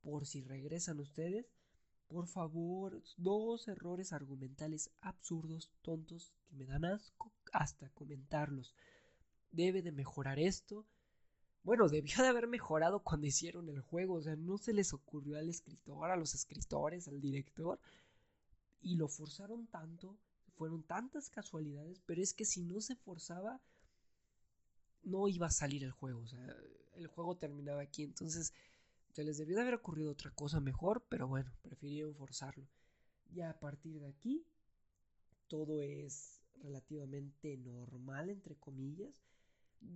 por 0.00 0.26
si 0.26 0.40
regresan 0.40 1.00
ustedes? 1.00 1.52
Por 2.06 2.28
favor, 2.28 3.02
dos 3.18 3.68
errores 3.68 4.14
argumentales 4.14 4.90
absurdos, 5.02 5.70
tontos, 5.82 6.32
que 6.46 6.56
me 6.56 6.64
dan 6.64 6.86
asco 6.86 7.30
hasta 7.52 7.90
comentarlos 7.90 8.74
debe 9.52 9.82
de 9.82 9.92
mejorar 9.92 10.38
esto. 10.38 10.86
Bueno, 11.62 11.88
debió 11.88 12.22
de 12.22 12.28
haber 12.28 12.46
mejorado 12.46 13.00
cuando 13.00 13.26
hicieron 13.26 13.68
el 13.68 13.80
juego, 13.80 14.14
o 14.14 14.22
sea, 14.22 14.36
no 14.36 14.58
se 14.58 14.72
les 14.72 14.92
ocurrió 14.92 15.38
al 15.38 15.48
escritor, 15.48 16.10
a 16.10 16.16
los 16.16 16.34
escritores, 16.34 17.08
al 17.08 17.20
director, 17.20 17.78
y 18.80 18.96
lo 18.96 19.08
forzaron 19.08 19.66
tanto, 19.66 20.16
fueron 20.56 20.82
tantas 20.82 21.28
casualidades, 21.28 22.00
pero 22.06 22.22
es 22.22 22.32
que 22.32 22.44
si 22.44 22.62
no 22.62 22.80
se 22.80 22.96
forzaba, 22.96 23.60
no 25.02 25.28
iba 25.28 25.46
a 25.46 25.50
salir 25.50 25.84
el 25.84 25.92
juego, 25.92 26.20
o 26.20 26.26
sea, 26.26 26.56
el 26.94 27.06
juego 27.06 27.36
terminaba 27.36 27.82
aquí, 27.82 28.02
entonces 28.02 28.52
se 29.12 29.24
les 29.24 29.38
debió 29.38 29.56
de 29.56 29.62
haber 29.62 29.74
ocurrido 29.74 30.12
otra 30.12 30.30
cosa 30.30 30.60
mejor, 30.60 31.04
pero 31.08 31.26
bueno, 31.26 31.50
prefirieron 31.62 32.14
forzarlo. 32.14 32.66
Ya 33.34 33.50
a 33.50 33.58
partir 33.58 34.00
de 34.00 34.08
aquí, 34.08 34.44
todo 35.48 35.82
es 35.82 36.40
relativamente 36.62 37.56
normal, 37.56 38.30
entre 38.30 38.54
comillas. 38.56 39.22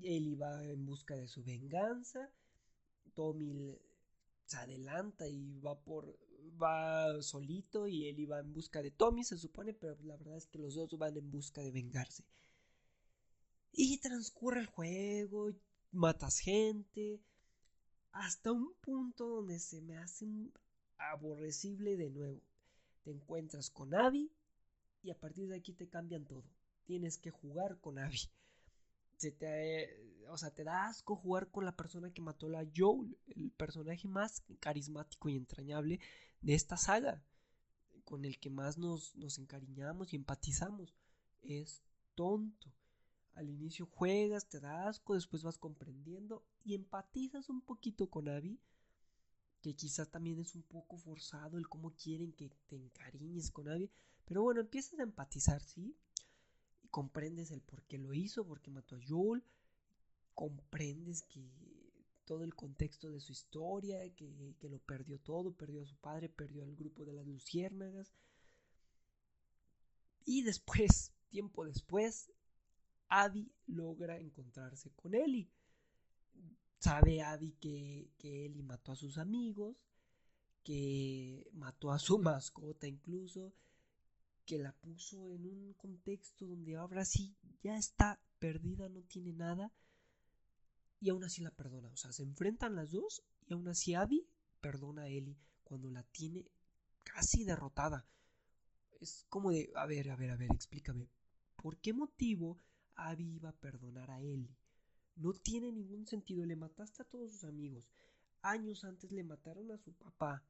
Ellie 0.02 0.36
va 0.36 0.64
en 0.64 0.84
busca 0.84 1.14
de 1.14 1.28
su 1.28 1.42
venganza. 1.42 2.30
Tommy 3.14 3.78
se 4.46 4.56
adelanta 4.56 5.28
y 5.28 5.58
va 5.60 5.78
por 5.78 6.18
va 6.60 7.22
solito 7.22 7.86
y 7.86 8.08
Ellie 8.08 8.26
va 8.26 8.40
en 8.40 8.52
busca 8.52 8.82
de 8.82 8.90
Tommy, 8.90 9.24
se 9.24 9.38
supone, 9.38 9.72
pero 9.72 9.96
la 10.02 10.16
verdad 10.16 10.36
es 10.36 10.46
que 10.46 10.58
los 10.58 10.74
dos 10.74 10.96
van 10.98 11.16
en 11.16 11.30
busca 11.30 11.60
de 11.60 11.70
vengarse. 11.70 12.24
Y 13.72 13.98
transcurre 13.98 14.60
el 14.60 14.66
juego, 14.66 15.50
matas 15.92 16.38
gente, 16.38 17.20
hasta 18.12 18.52
un 18.52 18.74
punto 18.80 19.26
donde 19.26 19.58
se 19.58 19.80
me 19.80 19.96
hace 19.96 20.26
aborrecible 20.98 21.96
de 21.96 22.10
nuevo. 22.10 22.42
Te 23.04 23.10
encuentras 23.10 23.70
con 23.70 23.94
Abby 23.94 24.30
y 25.02 25.10
a 25.10 25.18
partir 25.18 25.48
de 25.48 25.56
aquí 25.56 25.72
te 25.72 25.88
cambian 25.88 26.26
todo. 26.26 26.44
Tienes 26.84 27.18
que 27.18 27.30
jugar 27.30 27.80
con 27.80 27.98
Abby 27.98 28.18
te, 29.30 30.24
o 30.28 30.36
sea, 30.36 30.50
te 30.52 30.64
da 30.64 30.86
asco 30.86 31.16
jugar 31.16 31.50
con 31.50 31.64
la 31.64 31.76
persona 31.76 32.12
que 32.12 32.20
mató 32.20 32.46
a 32.56 32.64
Joel, 32.74 33.16
el 33.28 33.50
personaje 33.52 34.08
más 34.08 34.42
carismático 34.60 35.28
y 35.28 35.36
entrañable 35.36 36.00
de 36.40 36.54
esta 36.54 36.76
saga, 36.76 37.22
con 38.04 38.24
el 38.24 38.38
que 38.38 38.50
más 38.50 38.78
nos, 38.78 39.14
nos 39.16 39.38
encariñamos 39.38 40.12
y 40.12 40.16
empatizamos. 40.16 40.94
Es 41.42 41.82
tonto. 42.14 42.72
Al 43.34 43.48
inicio 43.48 43.86
juegas, 43.86 44.48
te 44.48 44.60
da 44.60 44.88
asco, 44.88 45.14
después 45.14 45.42
vas 45.42 45.56
comprendiendo 45.56 46.44
y 46.64 46.74
empatizas 46.74 47.48
un 47.48 47.62
poquito 47.62 48.10
con 48.10 48.28
Abby, 48.28 48.60
que 49.62 49.74
quizás 49.74 50.10
también 50.10 50.38
es 50.38 50.54
un 50.54 50.62
poco 50.62 50.98
forzado 50.98 51.56
el 51.56 51.68
cómo 51.68 51.94
quieren 51.94 52.32
que 52.32 52.50
te 52.66 52.76
encariñes 52.76 53.50
con 53.50 53.68
Abby, 53.68 53.90
pero 54.26 54.42
bueno, 54.42 54.60
empiezas 54.60 54.98
a 54.98 55.04
empatizar, 55.04 55.62
¿sí? 55.62 55.96
Comprendes 56.92 57.50
el 57.50 57.62
por 57.62 57.82
qué 57.84 57.98
lo 57.98 58.12
hizo, 58.12 58.46
por 58.46 58.60
qué 58.60 58.70
mató 58.70 58.94
a 58.94 59.00
Joel, 59.04 59.42
comprendes 60.34 61.22
que 61.22 61.50
todo 62.26 62.44
el 62.44 62.54
contexto 62.54 63.10
de 63.10 63.18
su 63.18 63.32
historia, 63.32 63.98
que, 64.14 64.54
que, 64.60 64.68
lo 64.68 64.78
perdió 64.78 65.18
todo, 65.18 65.52
perdió 65.52 65.82
a 65.82 65.86
su 65.86 65.96
padre, 65.96 66.28
perdió 66.28 66.62
al 66.62 66.76
grupo 66.76 67.04
de 67.04 67.14
las 67.14 67.26
luciérnagas. 67.26 68.12
Y 70.24 70.42
después, 70.42 71.12
tiempo 71.30 71.64
después, 71.64 72.30
Abby 73.08 73.50
logra 73.66 74.18
encontrarse 74.18 74.90
con 74.90 75.14
Ellie. 75.14 75.48
sabe 76.78 77.22
Abby 77.22 77.52
que, 77.58 78.10
que 78.18 78.46
Ellie 78.46 78.62
mató 78.62 78.92
a 78.92 78.96
sus 78.96 79.16
amigos, 79.16 79.76
que 80.62 81.48
mató 81.54 81.90
a 81.90 81.98
su 81.98 82.18
mascota 82.18 82.86
incluso, 82.86 83.52
que 84.44 84.58
la 84.58 84.72
puso 84.72 85.32
en 85.32 85.46
un 85.46 85.72
contexto 85.74 86.46
donde 86.46 86.76
ahora 86.76 87.04
sí 87.04 87.36
ya 87.62 87.76
está 87.76 88.20
perdida, 88.38 88.88
no 88.88 89.02
tiene 89.02 89.32
nada, 89.32 89.72
y 91.00 91.10
aún 91.10 91.24
así 91.24 91.42
la 91.42 91.50
perdona. 91.50 91.90
O 91.90 91.96
sea, 91.96 92.12
se 92.12 92.22
enfrentan 92.22 92.76
las 92.76 92.90
dos 92.90 93.22
y 93.46 93.54
aún 93.54 93.68
así 93.68 93.94
Abby 93.94 94.26
perdona 94.60 95.02
a 95.02 95.08
Ellie 95.08 95.36
cuando 95.64 95.90
la 95.90 96.02
tiene 96.04 96.46
casi 97.02 97.44
derrotada. 97.44 98.06
Es 99.00 99.26
como 99.28 99.50
de, 99.50 99.70
a 99.74 99.86
ver, 99.86 100.10
a 100.10 100.16
ver, 100.16 100.30
a 100.30 100.36
ver, 100.36 100.50
explícame. 100.52 101.08
¿Por 101.56 101.78
qué 101.78 101.92
motivo 101.92 102.58
Abby 102.94 103.34
iba 103.34 103.50
a 103.50 103.56
perdonar 103.56 104.10
a 104.10 104.20
Ellie? 104.20 104.56
No 105.16 105.32
tiene 105.32 105.72
ningún 105.72 106.06
sentido. 106.06 106.46
Le 106.46 106.56
mataste 106.56 107.02
a 107.02 107.04
todos 107.04 107.32
sus 107.32 107.44
amigos. 107.44 107.84
Años 108.42 108.84
antes 108.84 109.12
le 109.12 109.24
mataron 109.24 109.70
a 109.72 109.78
su 109.78 109.92
papá. 109.92 110.44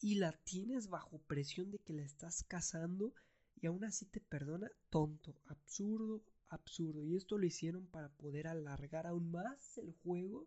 Y 0.00 0.14
la 0.16 0.32
tienes 0.32 0.88
bajo 0.88 1.18
presión 1.18 1.70
de 1.70 1.78
que 1.78 1.92
la 1.92 2.02
estás 2.02 2.42
casando 2.44 3.12
y 3.60 3.66
aún 3.66 3.84
así 3.84 4.06
te 4.06 4.20
perdona. 4.20 4.70
Tonto, 4.88 5.36
absurdo, 5.46 6.22
absurdo. 6.48 7.04
Y 7.04 7.16
esto 7.16 7.38
lo 7.38 7.46
hicieron 7.46 7.86
para 7.86 8.08
poder 8.08 8.48
alargar 8.48 9.06
aún 9.06 9.30
más 9.30 9.78
el 9.78 9.92
juego 9.92 10.46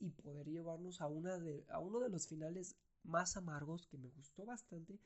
y 0.00 0.10
poder 0.10 0.48
llevarnos 0.48 1.00
a, 1.00 1.06
una 1.06 1.38
de, 1.38 1.64
a 1.70 1.78
uno 1.78 2.00
de 2.00 2.10
los 2.10 2.26
finales 2.26 2.76
más 3.02 3.36
amargos 3.36 3.86
que 3.86 3.96
me 3.96 4.10
gustó 4.10 4.44
bastante. 4.44 4.98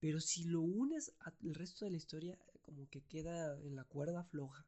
Pero 0.00 0.20
si 0.20 0.44
lo 0.44 0.62
unes 0.62 1.14
al 1.20 1.54
resto 1.54 1.84
de 1.84 1.92
la 1.92 1.96
historia, 1.96 2.38
como 2.62 2.88
que 2.88 3.02
queda 3.02 3.56
en 3.60 3.76
la 3.76 3.84
cuerda 3.84 4.24
floja. 4.24 4.66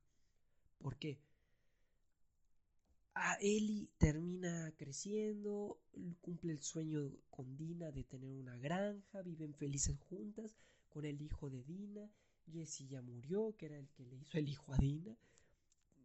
¿Por 0.78 0.96
qué? 0.96 1.18
A 3.14 3.36
Ellie 3.40 3.88
termina 3.98 4.72
creciendo, 4.76 5.78
cumple 6.20 6.52
el 6.52 6.60
sueño 6.60 7.12
con 7.30 7.56
Dina 7.56 7.92
de 7.92 8.02
tener 8.02 8.32
una 8.32 8.56
granja, 8.58 9.22
viven 9.22 9.54
felices 9.54 9.96
juntas 10.00 10.56
con 10.88 11.04
el 11.04 11.22
hijo 11.22 11.48
de 11.48 11.62
Dina. 11.62 12.10
Jesse 12.52 12.88
ya 12.88 13.00
murió, 13.02 13.54
que 13.56 13.66
era 13.66 13.78
el 13.78 13.88
que 13.90 14.04
le 14.04 14.16
hizo 14.16 14.36
el 14.38 14.48
hijo 14.48 14.72
a 14.72 14.78
Dina. 14.78 15.16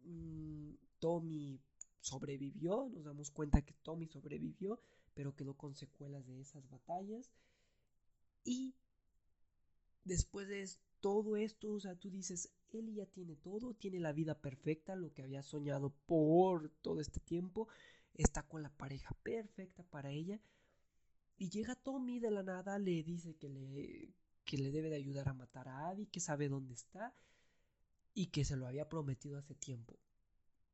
Mm, 0.04 0.74
Tommy 1.00 1.60
sobrevivió, 2.00 2.88
nos 2.88 3.04
damos 3.04 3.30
cuenta 3.30 3.62
que 3.62 3.74
Tommy 3.82 4.06
sobrevivió, 4.06 4.80
pero 5.14 5.34
quedó 5.34 5.54
con 5.54 5.74
secuelas 5.74 6.26
de 6.26 6.40
esas 6.40 6.68
batallas. 6.70 7.28
Y 8.44 8.74
después 10.04 10.48
de 10.48 10.62
todo 11.00 11.36
esto, 11.36 11.72
o 11.72 11.80
sea, 11.80 11.94
tú 11.96 12.10
dices, 12.10 12.52
él 12.72 12.94
ya 12.94 13.06
tiene 13.06 13.36
todo, 13.36 13.74
tiene 13.74 14.00
la 14.00 14.12
vida 14.12 14.40
perfecta, 14.40 14.94
lo 14.94 15.12
que 15.12 15.22
había 15.22 15.42
soñado 15.42 15.90
por 16.06 16.70
todo 16.82 17.00
este 17.00 17.20
tiempo, 17.20 17.68
está 18.14 18.42
con 18.42 18.62
la 18.62 18.70
pareja 18.70 19.14
perfecta 19.22 19.82
para 19.82 20.10
ella. 20.10 20.40
Y 21.38 21.48
llega 21.48 21.74
Tommy 21.74 22.20
de 22.20 22.30
la 22.30 22.42
nada, 22.42 22.78
le 22.78 23.02
dice 23.02 23.34
que 23.36 23.48
le, 23.48 24.14
que 24.44 24.58
le 24.58 24.70
debe 24.70 24.90
de 24.90 24.96
ayudar 24.96 25.28
a 25.28 25.34
matar 25.34 25.68
a 25.68 25.88
Abby, 25.88 26.06
que 26.06 26.20
sabe 26.20 26.48
dónde 26.48 26.74
está 26.74 27.14
y 28.14 28.26
que 28.26 28.44
se 28.44 28.56
lo 28.56 28.66
había 28.66 28.88
prometido 28.88 29.38
hace 29.38 29.54
tiempo. 29.54 29.98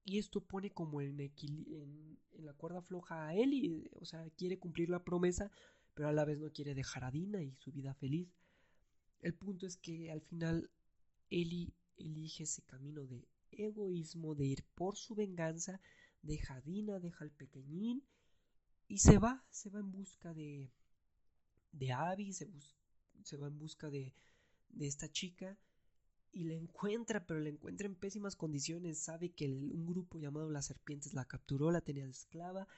Y 0.05 0.19
esto 0.19 0.41
pone 0.41 0.71
como 0.71 1.01
en, 1.01 1.21
en, 1.21 2.19
en 2.33 2.47
la 2.47 2.53
cuerda 2.55 2.81
floja 2.81 3.27
a 3.27 3.35
Ellie, 3.35 3.91
o 3.95 4.05
sea, 4.05 4.29
quiere 4.31 4.59
cumplir 4.59 4.89
la 4.89 5.05
promesa, 5.05 5.51
pero 5.95 6.09
a 6.09 6.13
la 6.13 6.25
vez 6.25 6.39
no 6.39 6.53
quiere 6.53 6.75
dejar 6.75 7.05
a 7.05 7.11
Dina 7.11 7.43
y 7.43 7.55
su 7.57 7.73
vida 7.73 7.95
feliz. 7.95 8.29
El 9.21 9.35
punto 9.35 9.67
es 9.67 9.77
que 9.77 10.11
al 10.11 10.21
final 10.21 10.71
Ellie 11.31 11.73
elige 11.97 12.45
ese 12.45 12.63
camino 12.63 13.07
de 13.07 13.27
egoísmo, 13.51 14.35
de 14.35 14.47
ir 14.47 14.65
por 14.75 14.97
su 14.97 15.15
venganza, 15.15 15.81
deja 16.23 16.57
a 16.57 16.61
Dina, 16.61 16.99
deja 17.01 17.25
al 17.25 17.31
pequeñín 17.31 18.05
y 18.89 18.99
se 18.99 19.19
va, 19.19 19.45
se 19.51 19.71
va 19.71 19.81
en 19.81 19.91
busca 19.91 20.33
de, 20.35 20.71
de 21.73 21.93
Abby, 21.93 22.33
se, 22.33 22.47
va 23.37 23.47
en 23.49 23.59
busca 23.59 23.91
de, 23.91 24.15
de 24.69 24.87
esta 24.87 25.11
chica 25.11 25.59
y 26.33 26.45
la 26.45 26.55
encuentra, 26.55 27.27
pero 27.27 27.41
la 27.41 27.49
encuentra 27.49 27.87
en 27.87 27.97
pésimas 27.97 28.37
condiciones. 28.37 28.99
Sabe 28.99 29.33
que 29.33 29.49
un 29.49 29.87
grupo 29.87 30.19
llamado 30.19 30.51
Las 30.51 30.67
Serpientes 30.67 31.15
la 31.15 31.25
capturó, 31.25 31.71
la 31.71 31.81
tenía 31.81 32.05
de 32.05 32.11
esclava, 32.11 32.69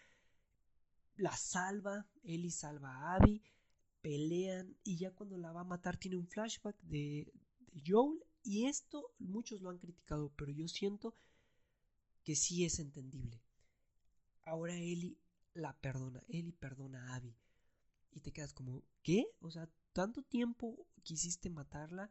la 1.16 1.36
salva, 1.36 2.06
Ellie 2.22 2.52
salva 2.52 2.94
a 2.94 3.16
Abby, 3.16 3.42
pelean 4.00 4.76
y 4.84 4.96
ya 4.96 5.10
cuando 5.12 5.36
la 5.36 5.52
va 5.52 5.60
a 5.60 5.64
matar 5.64 5.96
tiene 5.96 6.16
un 6.16 6.26
flashback 6.26 6.80
de, 6.82 7.32
de 7.72 7.82
Joel 7.86 8.22
y 8.42 8.66
esto 8.66 9.12
muchos 9.18 9.60
lo 9.60 9.70
han 9.70 9.78
criticado, 9.78 10.32
pero 10.36 10.52
yo 10.52 10.68
siento 10.68 11.14
que 12.24 12.36
sí 12.36 12.64
es 12.64 12.78
entendible. 12.78 13.42
Ahora 14.44 14.74
Ellie 14.74 15.18
la 15.54 15.76
perdona, 15.78 16.22
Ellie 16.28 16.52
perdona 16.52 17.12
a 17.12 17.16
Abby. 17.16 17.36
Y 18.12 18.20
te 18.20 18.32
quedas 18.32 18.54
como, 18.54 18.84
¿qué? 19.02 19.26
O 19.40 19.50
sea, 19.50 19.68
tanto 19.92 20.22
tiempo 20.22 20.86
quisiste 21.02 21.50
matarla, 21.50 22.10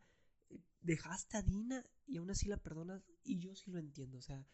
dejaste 0.81 1.37
a 1.37 1.41
Dina 1.41 1.85
y 2.05 2.17
aún 2.17 2.29
así 2.29 2.47
la 2.47 2.57
perdonas 2.57 3.03
y 3.23 3.39
yo 3.39 3.55
sí 3.55 3.71
lo 3.71 3.79
entiendo. 3.79 4.17
O 4.17 4.21
sea, 4.21 4.45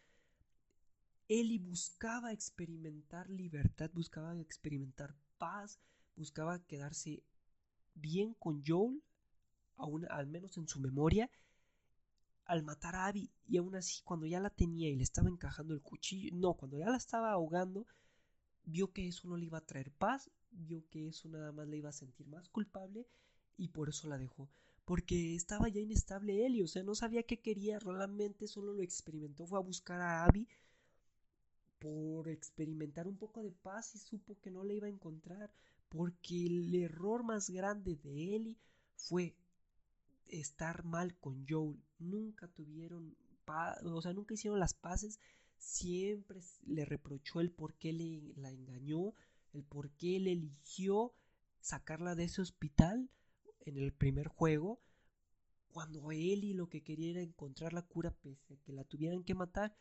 Ellie 1.28 1.60
buscaba 1.60 2.32
experimentar 2.32 3.30
libertad, 3.30 3.90
buscaba 3.94 4.40
experimentar 4.40 5.16
paz, 5.38 5.80
buscaba 6.16 6.60
quedarse 6.66 7.24
bien 7.96 8.34
con 8.34 8.64
Joel, 8.66 9.02
aún, 9.78 10.06
al 10.10 10.28
menos 10.28 10.58
en 10.58 10.68
su 10.68 10.80
memoria, 10.80 11.30
al 12.46 12.64
matar 12.64 12.96
a 12.96 13.06
Abby 13.08 13.32
y 13.48 13.58
aún 13.58 13.76
así 13.76 14.02
cuando 14.04 14.26
ya 14.26 14.40
la 14.40 14.50
tenía 14.50 14.90
y 14.90 14.96
le 14.96 15.04
estaba 15.04 15.30
encajando 15.30 15.74
el 15.74 15.82
cuchillo, 15.82 16.30
no, 16.34 16.54
cuando 16.54 16.78
ya 16.78 16.90
la 16.90 16.98
estaba 16.98 17.32
ahogando, 17.32 17.86
vio 18.66 18.92
que 18.92 19.08
eso 19.08 19.28
no 19.28 19.38
le 19.38 19.46
iba 19.46 19.58
a 19.58 19.66
traer 19.66 19.92
paz, 19.92 20.30
vio 20.52 20.88
que 20.90 21.08
eso 21.08 21.30
nada 21.30 21.52
más 21.52 21.68
le 21.68 21.78
iba 21.78 21.90
a 21.90 21.94
sentir 21.94 22.28
más 22.28 22.50
culpable 22.50 23.08
y 23.58 23.70
por 23.70 23.90
eso 23.90 24.08
la 24.08 24.18
dejó. 24.18 24.50
Porque 24.86 25.36
estaba 25.36 25.70
ya 25.70 25.80
inestable 25.80 26.46
él 26.46 26.56
y 26.56 26.64
o 26.64 26.68
sea, 26.68 26.84
no 26.84 26.96
sabía 26.96 27.24
qué 27.24 27.40
quería, 27.40 27.80
realmente 27.80 28.48
solo 28.48 28.74
lo 28.74 28.82
experimentó, 28.82 29.48
fue 29.48 29.60
a 29.60 29.62
buscar 29.62 30.02
a 30.02 30.26
Abby 30.26 30.48
por 31.80 32.30
experimentar 32.30 33.08
un 33.08 33.18
poco 33.18 33.42
de 33.42 33.52
paz 33.52 33.96
y 33.96 34.00
supo 34.00 34.38
que 34.42 34.52
no 34.52 34.64
le 34.64 34.76
iba 34.76 34.88
a 34.88 34.92
encontrar, 34.92 35.52
porque 35.96 36.48
el 36.48 36.74
error 36.74 37.24
más 37.24 37.52
grande 37.52 37.96
de 37.98 38.36
Ellie 38.36 38.58
fue 38.96 39.36
estar 40.28 40.84
mal 40.84 41.16
con 41.20 41.46
Joel. 41.48 41.80
Nunca 42.00 42.48
tuvieron 42.48 43.16
o 43.86 44.02
sea, 44.02 44.14
nunca 44.14 44.34
hicieron 44.34 44.60
las 44.60 44.74
paces. 44.74 45.20
Siempre 45.60 46.42
le 46.66 46.86
reprochó 46.86 47.42
el 47.42 47.52
por 47.52 47.76
qué 47.76 47.94
le, 47.94 48.34
la 48.36 48.50
engañó, 48.50 49.14
el 49.54 49.64
por 49.64 49.92
qué 49.92 50.20
le 50.20 50.32
eligió 50.32 51.14
sacarla 51.62 52.16
de 52.16 52.26
ese 52.26 52.42
hospital 52.42 53.10
en 53.62 53.78
el 53.78 53.94
primer 53.94 54.28
juego, 54.28 54.82
cuando 55.70 56.12
Ellie 56.12 56.54
lo 56.54 56.68
que 56.68 56.84
quería 56.84 57.12
era 57.12 57.22
encontrar 57.22 57.72
la 57.74 57.82
cura 57.82 58.12
pese 58.12 58.56
a 58.56 58.58
que 58.58 58.74
la 58.74 58.84
tuvieran 58.84 59.24
que 59.24 59.36
matar. 59.36 59.76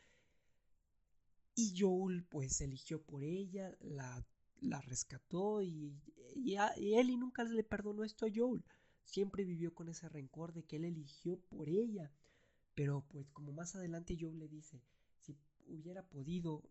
Y 1.55 1.75
Joel 1.79 2.25
pues 2.25 2.61
eligió 2.61 3.03
por 3.03 3.25
ella, 3.25 3.77
la, 3.81 4.25
la 4.63 4.81
rescató 4.81 5.63
y, 5.63 6.01
y, 6.35 6.57
y 6.57 7.17
nunca 7.17 7.45
le 7.45 7.65
perdonó 7.65 8.05
esto 8.05 8.27
a 8.27 8.31
Joel 8.35 8.65
siempre 9.05 9.45
vivió 9.45 9.75
con 9.75 9.89
ese 9.89 10.09
rencor 10.09 10.53
de 10.53 10.65
que 10.65 10.77
él 10.77 10.85
eligió 10.85 11.39
por 11.39 11.69
ella. 11.69 12.11
Pero 12.75 13.05
pues 13.09 13.29
como 13.31 13.53
más 13.53 13.75
adelante 13.75 14.17
Joe 14.19 14.35
le 14.35 14.49
dice, 14.49 14.83
si 15.21 15.37
hubiera 15.67 16.03
podido 16.03 16.63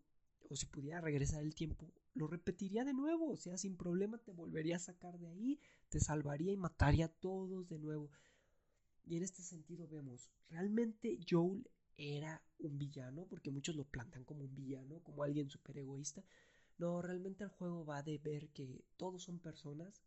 o 0.48 0.56
si 0.56 0.66
pudiera 0.66 1.00
regresar 1.00 1.42
el 1.42 1.54
tiempo, 1.54 1.92
lo 2.14 2.26
repetiría 2.26 2.84
de 2.84 2.92
nuevo, 2.92 3.30
o 3.30 3.36
sea, 3.36 3.56
sin 3.56 3.76
problema 3.76 4.18
te 4.18 4.32
volvería 4.32 4.76
a 4.76 4.80
sacar 4.80 5.18
de 5.18 5.28
ahí, 5.28 5.60
te 5.88 6.00
salvaría 6.00 6.52
y 6.52 6.56
mataría 6.56 7.06
a 7.06 7.08
todos 7.08 7.68
de 7.68 7.78
nuevo. 7.78 8.10
Y 9.06 9.16
en 9.16 9.22
este 9.22 9.42
sentido 9.42 9.88
vemos, 9.88 10.30
realmente 10.50 11.18
Joel 11.28 11.68
era 11.96 12.42
un 12.58 12.78
villano, 12.78 13.26
porque 13.26 13.50
muchos 13.50 13.76
lo 13.76 13.84
plantan 13.84 14.24
como 14.24 14.44
un 14.44 14.54
villano, 14.54 15.00
como 15.02 15.22
alguien 15.22 15.48
súper 15.48 15.78
egoísta. 15.78 16.24
No, 16.78 17.02
realmente 17.02 17.44
el 17.44 17.50
juego 17.50 17.84
va 17.84 18.02
de 18.02 18.18
ver 18.18 18.48
que 18.50 18.84
todos 18.96 19.22
son 19.22 19.38
personas, 19.38 20.02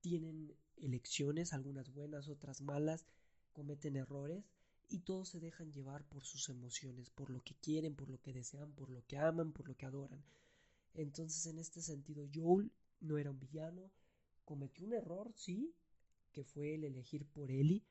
tienen 0.00 0.54
elecciones, 0.78 1.52
algunas 1.52 1.92
buenas, 1.92 2.28
otras 2.28 2.62
malas, 2.62 3.06
cometen 3.52 3.96
errores 3.96 4.44
y 4.88 5.00
todos 5.00 5.28
se 5.28 5.40
dejan 5.40 5.72
llevar 5.72 6.04
por 6.04 6.24
sus 6.24 6.48
emociones, 6.48 7.10
por 7.10 7.30
lo 7.30 7.42
que 7.42 7.54
quieren, 7.54 7.94
por 7.94 8.08
lo 8.08 8.20
que 8.20 8.32
desean, 8.32 8.72
por 8.72 8.90
lo 8.90 9.04
que 9.06 9.18
aman, 9.18 9.52
por 9.52 9.68
lo 9.68 9.76
que 9.76 9.86
adoran. 9.86 10.22
Entonces, 10.94 11.46
en 11.46 11.58
este 11.58 11.80
sentido, 11.80 12.26
Joel 12.34 12.72
no 13.00 13.18
era 13.18 13.30
un 13.30 13.38
villano, 13.38 13.90
cometió 14.44 14.86
un 14.86 14.94
error, 14.94 15.32
sí, 15.36 15.72
que 16.32 16.44
fue 16.44 16.74
el 16.74 16.84
elegir 16.84 17.24
por 17.26 17.50
Ellie, 17.50 17.82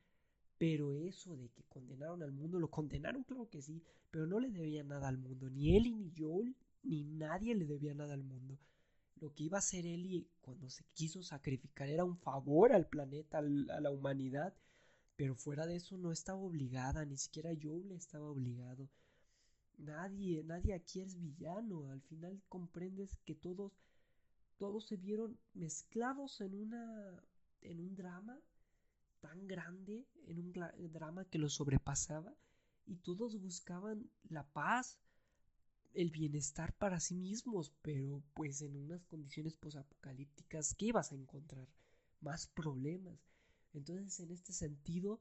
pero 0.58 0.94
eso 0.94 1.36
de 1.36 1.48
que 1.48 1.62
condenaron 1.64 2.22
al 2.22 2.32
mundo, 2.32 2.58
lo 2.58 2.68
condenaron, 2.70 3.24
claro 3.24 3.48
que 3.48 3.62
sí, 3.62 3.82
pero 4.10 4.26
no 4.26 4.40
le 4.40 4.50
debía 4.50 4.84
nada 4.84 5.08
al 5.08 5.16
mundo, 5.16 5.48
ni 5.48 5.76
Ellie, 5.76 5.94
ni 5.94 6.12
Joel, 6.16 6.54
ni 6.82 7.04
nadie 7.04 7.54
le 7.54 7.66
debía 7.66 7.94
nada 7.94 8.14
al 8.14 8.24
mundo 8.24 8.58
lo 9.20 9.34
que 9.34 9.44
iba 9.44 9.58
a 9.58 9.60
hacer 9.60 9.86
Ellie 9.86 10.26
cuando 10.40 10.68
se 10.70 10.84
quiso 10.94 11.22
sacrificar 11.22 11.88
era 11.88 12.04
un 12.04 12.16
favor 12.16 12.72
al 12.72 12.88
planeta, 12.88 13.38
a 13.38 13.42
la 13.42 13.90
humanidad, 13.90 14.54
pero 15.16 15.34
fuera 15.36 15.66
de 15.66 15.76
eso 15.76 15.98
no 15.98 16.10
estaba 16.10 16.40
obligada, 16.40 17.04
ni 17.04 17.18
siquiera 17.18 17.52
yo 17.52 17.78
le 17.78 17.94
estaba 17.94 18.28
obligado. 18.28 18.88
nadie, 19.76 20.42
nadie 20.44 20.74
aquí 20.74 21.00
es 21.00 21.18
villano. 21.18 21.90
Al 21.90 22.00
final 22.02 22.40
comprendes 22.48 23.16
que 23.24 23.34
todos, 23.34 23.72
todos 24.58 24.86
se 24.86 24.96
vieron 24.96 25.38
mezclados 25.54 26.40
en 26.40 26.54
una, 26.54 27.22
en 27.62 27.80
un 27.80 27.94
drama 27.94 28.38
tan 29.20 29.46
grande, 29.46 30.06
en 30.26 30.38
un 30.38 30.52
drama 30.92 31.26
que 31.26 31.38
los 31.38 31.54
sobrepasaba 31.54 32.34
y 32.86 32.96
todos 32.96 33.38
buscaban 33.38 34.10
la 34.30 34.44
paz, 34.44 34.98
el 35.94 36.10
bienestar 36.10 36.72
para 36.74 37.00
sí 37.00 37.14
mismos, 37.16 37.72
pero 37.82 38.22
pues 38.34 38.62
en 38.62 38.76
unas 38.76 39.04
condiciones 39.04 39.54
posapocalípticas, 39.54 40.74
¿qué 40.74 40.86
ibas 40.86 41.12
a 41.12 41.16
encontrar? 41.16 41.68
Más 42.20 42.46
problemas. 42.46 43.18
Entonces, 43.72 44.20
en 44.20 44.30
este 44.30 44.52
sentido, 44.52 45.20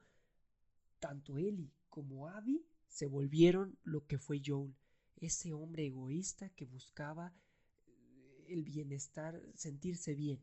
tanto 0.99 1.37
Ellie 1.37 1.71
como 1.89 2.27
Abby 2.27 2.65
se 2.87 3.07
volvieron 3.07 3.77
lo 3.83 4.05
que 4.05 4.17
fue 4.17 4.41
Joel, 4.45 4.75
ese 5.17 5.53
hombre 5.53 5.85
egoísta 5.85 6.49
que 6.49 6.65
buscaba 6.65 7.33
eh, 7.87 8.45
el 8.49 8.63
bienestar, 8.63 9.41
sentirse 9.55 10.15
bien. 10.15 10.39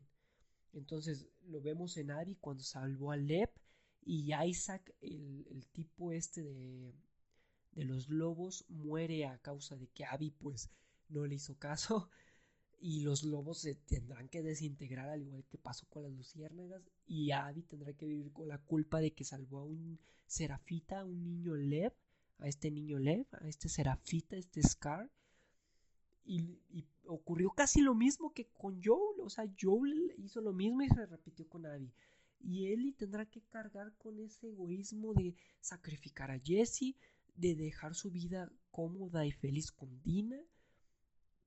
Entonces 0.73 1.27
lo 1.47 1.61
vemos 1.61 1.97
en 1.97 2.11
Abby 2.11 2.35
cuando 2.35 2.63
salvó 2.63 3.11
a 3.11 3.17
Lep 3.17 3.51
y 4.05 4.33
Isaac, 4.33 4.93
el, 5.01 5.45
el 5.49 5.65
tipo 5.67 6.11
este 6.11 6.43
de, 6.43 6.93
de 7.77 7.85
los 7.85 8.09
lobos 8.09 8.65
muere 8.69 9.27
a 9.27 9.37
causa 9.37 9.75
de 9.75 9.87
que 9.87 10.03
Abby 10.03 10.31
pues 10.31 10.71
no 11.09 11.27
le 11.27 11.35
hizo 11.35 11.59
caso 11.59 12.09
y 12.79 13.01
los 13.01 13.23
lobos 13.23 13.59
se 13.59 13.75
tendrán 13.75 14.29
que 14.29 14.41
desintegrar 14.41 15.09
al 15.09 15.21
igual 15.21 15.45
que 15.45 15.59
pasó 15.59 15.85
con 15.87 16.01
las 16.01 16.11
luciérnagas 16.11 16.81
y 17.05 17.29
Abby 17.29 17.61
tendrá 17.61 17.93
que 17.93 18.07
vivir 18.07 18.33
con 18.33 18.47
la 18.47 18.57
culpa 18.57 18.99
de 18.99 19.13
que 19.13 19.23
salvó 19.23 19.59
a 19.59 19.65
un 19.65 19.99
serafita, 20.25 21.01
a 21.01 21.05
un 21.05 21.23
niño 21.23 21.53
Lev, 21.55 21.93
a 22.39 22.47
este 22.47 22.71
niño 22.71 22.97
Lev, 22.97 23.27
a 23.33 23.47
este 23.47 23.69
serafita, 23.69 24.35
este 24.35 24.63
Scar 24.63 25.11
y, 26.25 26.59
y, 26.69 26.83
ocurrió 27.05 27.51
casi 27.51 27.81
lo 27.81 27.93
mismo 27.93 28.33
que 28.33 28.47
con 28.47 28.81
Joel, 28.83 29.21
o 29.21 29.29
sea, 29.29 29.45
Joel 29.61 30.15
hizo 30.17 30.41
lo 30.41 30.51
mismo 30.51 30.81
y 30.81 30.89
se 30.89 31.05
repitió 31.05 31.47
con 31.47 31.65
Abby. 31.65 31.93
Y 32.41 32.65
Ellie 32.65 32.91
tendrá 32.91 33.25
que 33.25 33.41
cargar 33.43 33.93
con 33.97 34.19
ese 34.19 34.49
egoísmo 34.49 35.13
de 35.13 35.35
sacrificar 35.61 36.31
a 36.31 36.39
Jesse, 36.39 36.95
de 37.37 37.55
dejar 37.55 37.95
su 37.95 38.11
vida 38.11 38.51
cómoda 38.71 39.25
y 39.25 39.31
feliz 39.31 39.71
con 39.71 40.01
Dina, 40.01 40.39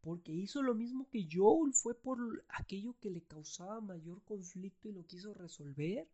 porque 0.00 0.32
hizo 0.32 0.62
lo 0.62 0.74
mismo 0.74 1.08
que 1.10 1.28
Joel, 1.30 1.74
fue 1.74 1.94
por 1.94 2.18
aquello 2.48 2.96
que 3.00 3.10
le 3.10 3.22
causaba 3.22 3.80
mayor 3.80 4.22
conflicto 4.22 4.88
y 4.88 4.92
lo 4.92 5.04
quiso 5.04 5.34
resolver, 5.34 6.08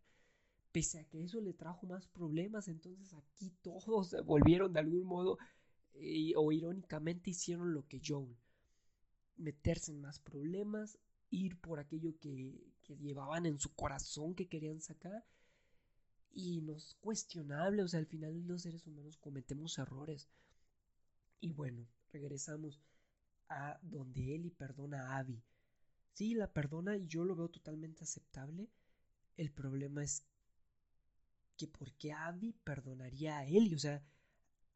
pese 0.71 0.99
a 0.99 1.05
que 1.05 1.23
eso 1.23 1.39
le 1.39 1.53
trajo 1.53 1.87
más 1.87 2.07
problemas, 2.07 2.67
entonces 2.67 3.13
aquí 3.13 3.51
todos 3.61 4.09
se 4.09 4.21
volvieron 4.21 4.73
de 4.73 4.79
algún 4.79 5.05
modo 5.05 5.37
eh, 5.93 6.33
o 6.35 6.51
irónicamente 6.51 7.29
hicieron 7.29 7.73
lo 7.73 7.87
que 7.87 8.01
Joel, 8.05 8.35
meterse 9.37 9.91
en 9.91 10.01
más 10.01 10.19
problemas, 10.19 10.97
ir 11.29 11.59
por 11.59 11.79
aquello 11.79 12.17
que, 12.19 12.73
que 12.83 12.97
llevaban 12.97 13.45
en 13.45 13.59
su 13.59 13.73
corazón 13.75 14.33
que 14.33 14.47
querían 14.47 14.81
sacar 14.81 15.23
y 16.37 16.61
no 16.61 16.75
es 16.75 16.93
cuestionable, 17.01 17.81
o 17.81 17.87
sea, 17.87 17.99
al 17.99 18.05
final 18.05 18.45
los 18.45 18.61
seres 18.61 18.85
humanos 18.85 19.17
cometemos 19.17 19.79
errores. 19.79 20.29
Y 21.39 21.51
bueno, 21.51 21.87
regresamos 22.11 22.79
a 23.49 23.79
donde 23.81 24.35
Eli 24.35 24.51
perdona 24.51 25.01
a 25.01 25.17
Abby. 25.17 25.41
Sí, 26.13 26.35
la 26.35 26.53
perdona 26.53 26.95
y 26.95 27.07
yo 27.07 27.25
lo 27.25 27.35
veo 27.35 27.49
totalmente 27.49 28.03
aceptable. 28.03 28.69
El 29.35 29.51
problema 29.51 30.03
es 30.03 30.27
que 31.57 31.67
por 31.67 31.91
qué 31.93 32.11
Abby 32.13 32.53
perdonaría 32.63 33.39
a 33.39 33.47
Eli, 33.47 33.73
o 33.73 33.79
sea, 33.79 34.03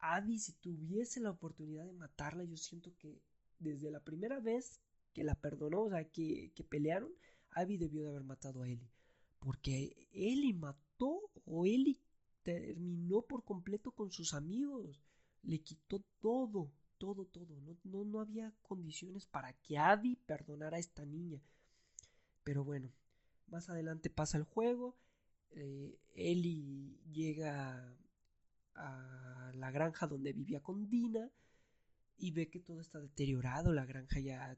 Abby 0.00 0.40
si 0.40 0.54
tuviese 0.54 1.20
la 1.20 1.30
oportunidad 1.30 1.86
de 1.86 1.92
matarla, 1.92 2.42
yo 2.42 2.56
siento 2.56 2.92
que 2.98 3.22
desde 3.60 3.92
la 3.92 4.00
primera 4.00 4.40
vez 4.40 4.80
que 5.12 5.22
la 5.22 5.36
perdonó, 5.36 5.82
o 5.82 5.90
sea, 5.90 6.10
que, 6.10 6.50
que 6.56 6.64
pelearon, 6.64 7.12
Abby 7.52 7.76
debió 7.76 8.02
de 8.02 8.08
haber 8.08 8.24
matado 8.24 8.62
a 8.62 8.68
Eli. 8.68 8.90
Porque 9.38 10.08
Eli 10.12 10.54
mató 10.54 10.91
o 11.44 11.66
Eli 11.66 12.00
terminó 12.42 13.22
por 13.22 13.44
completo 13.44 13.92
con 13.92 14.10
sus 14.10 14.34
amigos. 14.34 15.02
Le 15.42 15.60
quitó 15.60 16.00
todo, 16.20 16.70
todo, 16.98 17.24
todo. 17.26 17.60
No, 17.84 18.04
no, 18.04 18.20
había 18.20 18.52
condiciones 18.62 19.26
para 19.26 19.52
que 19.54 19.78
Abby 19.78 20.16
perdonara 20.16 20.76
a 20.76 20.80
esta 20.80 21.04
niña. 21.04 21.40
Pero 22.44 22.64
bueno, 22.64 22.92
más 23.48 23.68
adelante 23.68 24.10
pasa 24.10 24.38
el 24.38 24.44
juego. 24.44 24.96
Eh, 25.50 25.98
Eli 26.14 27.00
llega 27.12 27.96
a 28.74 29.52
la 29.54 29.70
granja 29.70 30.06
donde 30.06 30.32
vivía 30.32 30.60
con 30.60 30.88
Dina 30.88 31.30
y 32.18 32.30
ve 32.30 32.48
que 32.48 32.60
todo 32.60 32.80
está 32.80 33.00
deteriorado. 33.00 33.72
La 33.72 33.84
granja 33.84 34.20
ya 34.20 34.56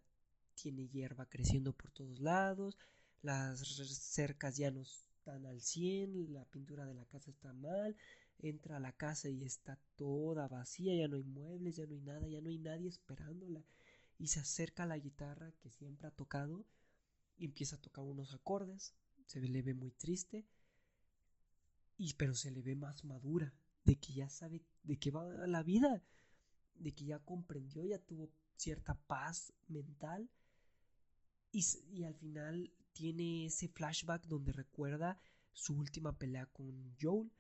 tiene 0.55 0.88
hierba 0.88 1.27
creciendo 1.27 1.73
por 1.73 1.90
todos 1.90 2.20
lados. 2.20 2.79
Las 3.23 3.61
cercas 3.61 4.57
ya 4.57 4.70
no 4.70 4.85
están 5.25 5.47
al 5.47 5.63
100, 5.63 6.35
la 6.35 6.45
pintura 6.45 6.85
de 6.85 6.93
la 6.93 7.07
casa 7.07 7.31
está 7.31 7.51
mal, 7.55 7.97
entra 8.41 8.77
a 8.77 8.81
la 8.81 8.93
casa 8.93 9.31
y 9.31 9.43
está 9.43 9.81
toda 9.97 10.49
vacía, 10.49 10.95
ya 10.95 11.09
no 11.09 11.17
hay 11.17 11.25
muebles, 11.25 11.77
ya 11.77 11.87
no 11.87 11.95
hay 11.95 12.03
nada, 12.03 12.29
ya 12.29 12.43
no 12.43 12.51
hay 12.51 12.59
nadie 12.59 12.89
esperándola. 12.91 13.65
Y 14.19 14.27
se 14.27 14.41
acerca 14.41 14.83
a 14.83 14.87
la 14.87 14.99
guitarra 14.99 15.51
que 15.63 15.71
siempre 15.71 16.09
ha 16.09 16.11
tocado 16.11 16.67
y 17.39 17.47
empieza 17.47 17.77
a 17.77 17.81
tocar 17.81 18.05
unos 18.05 18.35
acordes, 18.35 18.95
se 19.25 19.41
le 19.41 19.63
ve 19.63 19.73
muy 19.73 19.93
triste, 19.93 20.45
y 21.97 22.13
pero 22.15 22.35
se 22.35 22.51
le 22.51 22.61
ve 22.61 22.77
más 22.77 23.03
madura, 23.05 23.55
de 23.85 23.97
que 23.97 24.13
ya 24.13 24.29
sabe 24.29 24.63
de 24.83 24.99
qué 24.99 25.11
va 25.11 25.25
la 25.47 25.63
vida, 25.63 26.03
de 26.75 26.93
que 26.93 27.07
ya 27.07 27.19
comprendió, 27.19 27.83
ya 27.87 27.99
tuvo 27.99 28.31
cierta 28.57 28.95
paz 29.07 29.55
mental 29.69 30.29
y, 31.51 31.65
y 31.93 32.05
al 32.05 32.15
final 32.15 32.71
tiene 32.94 33.46
ese 33.46 33.68
flashback 33.68 34.26
donde 34.26 34.52
recuerda 34.52 35.20
su 35.52 35.76
última 35.76 36.16
pelea 36.16 36.46
con 36.46 36.96
Joel, 37.00 37.30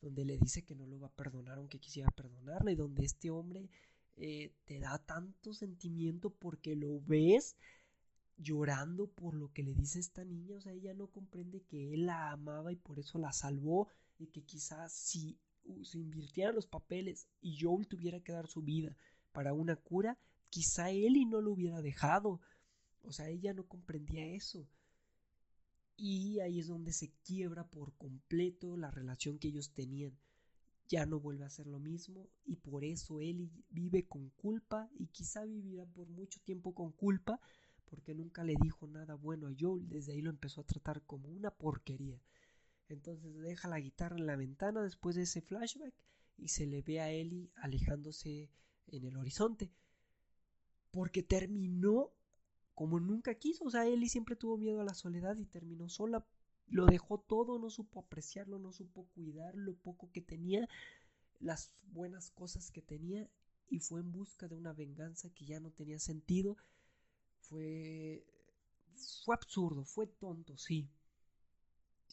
donde 0.00 0.24
le 0.24 0.38
dice 0.38 0.62
que 0.62 0.76
no 0.76 0.86
lo 0.86 1.00
va 1.00 1.08
a 1.08 1.16
perdonar 1.16 1.58
aunque 1.58 1.80
quisiera 1.80 2.10
perdonarle, 2.10 2.76
donde 2.76 3.04
este 3.04 3.30
hombre 3.30 3.68
eh, 4.16 4.52
te 4.64 4.78
da 4.78 4.98
tanto 4.98 5.52
sentimiento 5.52 6.30
porque 6.30 6.76
lo 6.76 7.00
ves 7.00 7.56
llorando 8.36 9.08
por 9.08 9.34
lo 9.34 9.52
que 9.52 9.64
le 9.64 9.74
dice 9.74 9.98
esta 9.98 10.24
niña, 10.24 10.56
o 10.56 10.60
sea, 10.60 10.72
ella 10.72 10.94
no 10.94 11.08
comprende 11.08 11.62
que 11.62 11.94
él 11.94 12.06
la 12.06 12.30
amaba 12.30 12.70
y 12.70 12.76
por 12.76 13.00
eso 13.00 13.18
la 13.18 13.32
salvó 13.32 13.88
y 14.18 14.28
que 14.28 14.42
quizás 14.42 14.92
si 14.92 15.38
se 15.82 15.98
invirtieran 15.98 16.54
los 16.54 16.66
papeles 16.66 17.28
y 17.40 17.58
Joel 17.60 17.88
tuviera 17.88 18.20
que 18.20 18.32
dar 18.32 18.46
su 18.46 18.62
vida 18.62 18.96
para 19.32 19.52
una 19.52 19.76
cura, 19.76 20.18
quizá 20.50 20.90
él 20.90 21.16
y 21.16 21.26
no 21.26 21.40
lo 21.40 21.52
hubiera 21.52 21.82
dejado. 21.82 22.40
O 23.02 23.12
sea, 23.12 23.28
ella 23.28 23.52
no 23.52 23.64
comprendía 23.64 24.26
eso. 24.26 24.66
Y 26.00 26.38
ahí 26.38 26.60
es 26.60 26.68
donde 26.68 26.92
se 26.92 27.10
quiebra 27.24 27.68
por 27.68 27.92
completo 27.96 28.76
la 28.76 28.90
relación 28.92 29.40
que 29.40 29.48
ellos 29.48 29.72
tenían. 29.74 30.16
Ya 30.88 31.04
no 31.06 31.18
vuelve 31.18 31.44
a 31.44 31.50
ser 31.50 31.66
lo 31.66 31.80
mismo 31.80 32.30
y 32.46 32.54
por 32.54 32.84
eso 32.84 33.20
él 33.20 33.50
vive 33.68 34.06
con 34.06 34.30
culpa 34.30 34.88
y 34.94 35.08
quizá 35.08 35.44
vivirá 35.44 35.84
por 35.84 36.08
mucho 36.08 36.40
tiempo 36.44 36.72
con 36.72 36.92
culpa 36.92 37.40
porque 37.84 38.14
nunca 38.14 38.44
le 38.44 38.54
dijo 38.62 38.86
nada 38.86 39.14
bueno 39.14 39.48
a 39.48 39.54
Joel. 39.58 39.88
Desde 39.88 40.12
ahí 40.12 40.22
lo 40.22 40.30
empezó 40.30 40.60
a 40.60 40.66
tratar 40.66 41.02
como 41.02 41.28
una 41.30 41.50
porquería. 41.50 42.22
Entonces 42.88 43.34
deja 43.40 43.66
la 43.66 43.80
guitarra 43.80 44.16
en 44.16 44.26
la 44.26 44.36
ventana 44.36 44.82
después 44.82 45.16
de 45.16 45.22
ese 45.22 45.40
flashback 45.40 45.94
y 46.36 46.48
se 46.48 46.66
le 46.66 46.80
ve 46.80 47.00
a 47.00 47.10
Ellie 47.10 47.50
alejándose 47.56 48.50
en 48.86 49.04
el 49.04 49.16
horizonte. 49.16 49.72
Porque 50.92 51.24
terminó 51.24 52.12
como 52.78 53.00
nunca 53.00 53.34
quiso. 53.34 53.64
O 53.64 53.70
sea, 53.70 53.88
Ellie 53.88 54.08
siempre 54.08 54.36
tuvo 54.36 54.56
miedo 54.56 54.80
a 54.80 54.84
la 54.84 54.94
soledad 54.94 55.36
y 55.36 55.46
terminó 55.46 55.88
sola. 55.88 56.24
Lo 56.68 56.86
dejó 56.86 57.18
todo, 57.18 57.58
no 57.58 57.70
supo 57.70 57.98
apreciarlo, 57.98 58.60
no 58.60 58.70
supo 58.70 59.08
cuidar 59.16 59.56
lo 59.56 59.74
poco 59.74 60.12
que 60.12 60.20
tenía, 60.20 60.68
las 61.40 61.72
buenas 61.90 62.30
cosas 62.30 62.70
que 62.70 62.80
tenía 62.80 63.28
y 63.68 63.80
fue 63.80 64.00
en 64.00 64.12
busca 64.12 64.46
de 64.46 64.54
una 64.54 64.72
venganza 64.72 65.28
que 65.30 65.44
ya 65.44 65.58
no 65.58 65.72
tenía 65.72 65.98
sentido. 65.98 66.56
Fue 67.40 68.24
fue 69.24 69.34
absurdo, 69.34 69.84
fue 69.84 70.06
tonto, 70.06 70.56
sí. 70.56 70.88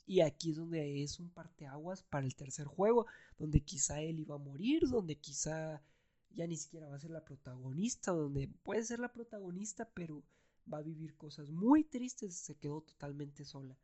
Y 0.08 0.22
aquí 0.22 0.50
es 0.50 0.58
donde 0.58 1.04
es 1.04 1.20
un 1.20 1.30
parteaguas 1.30 2.02
para 2.02 2.26
el 2.26 2.36
tercer 2.36 2.66
juego, 2.66 3.06
donde 3.38 3.62
quizá 3.62 4.02
él 4.02 4.20
iba 4.20 4.34
a 4.34 4.40
morir, 4.40 4.88
donde 4.90 5.16
quizá 5.16 5.84
ya 6.32 6.48
ni 6.48 6.58
siquiera 6.58 6.88
va 6.88 6.96
a 6.96 7.00
ser 7.00 7.12
la 7.12 7.24
protagonista, 7.24 8.14
donde 8.14 8.48
puede 8.64 8.84
ser 8.84 9.00
la 9.00 9.14
protagonista, 9.14 9.88
pero 9.94 10.24
va 10.72 10.80
a 10.80 10.84
vivir 10.84 11.16
cosas 11.16 11.50
muy 11.52 11.84
tristes, 11.84 12.36
se 12.36 12.56
quedó 12.56 12.82
totalmente 12.82 13.46
sola. 13.46 13.78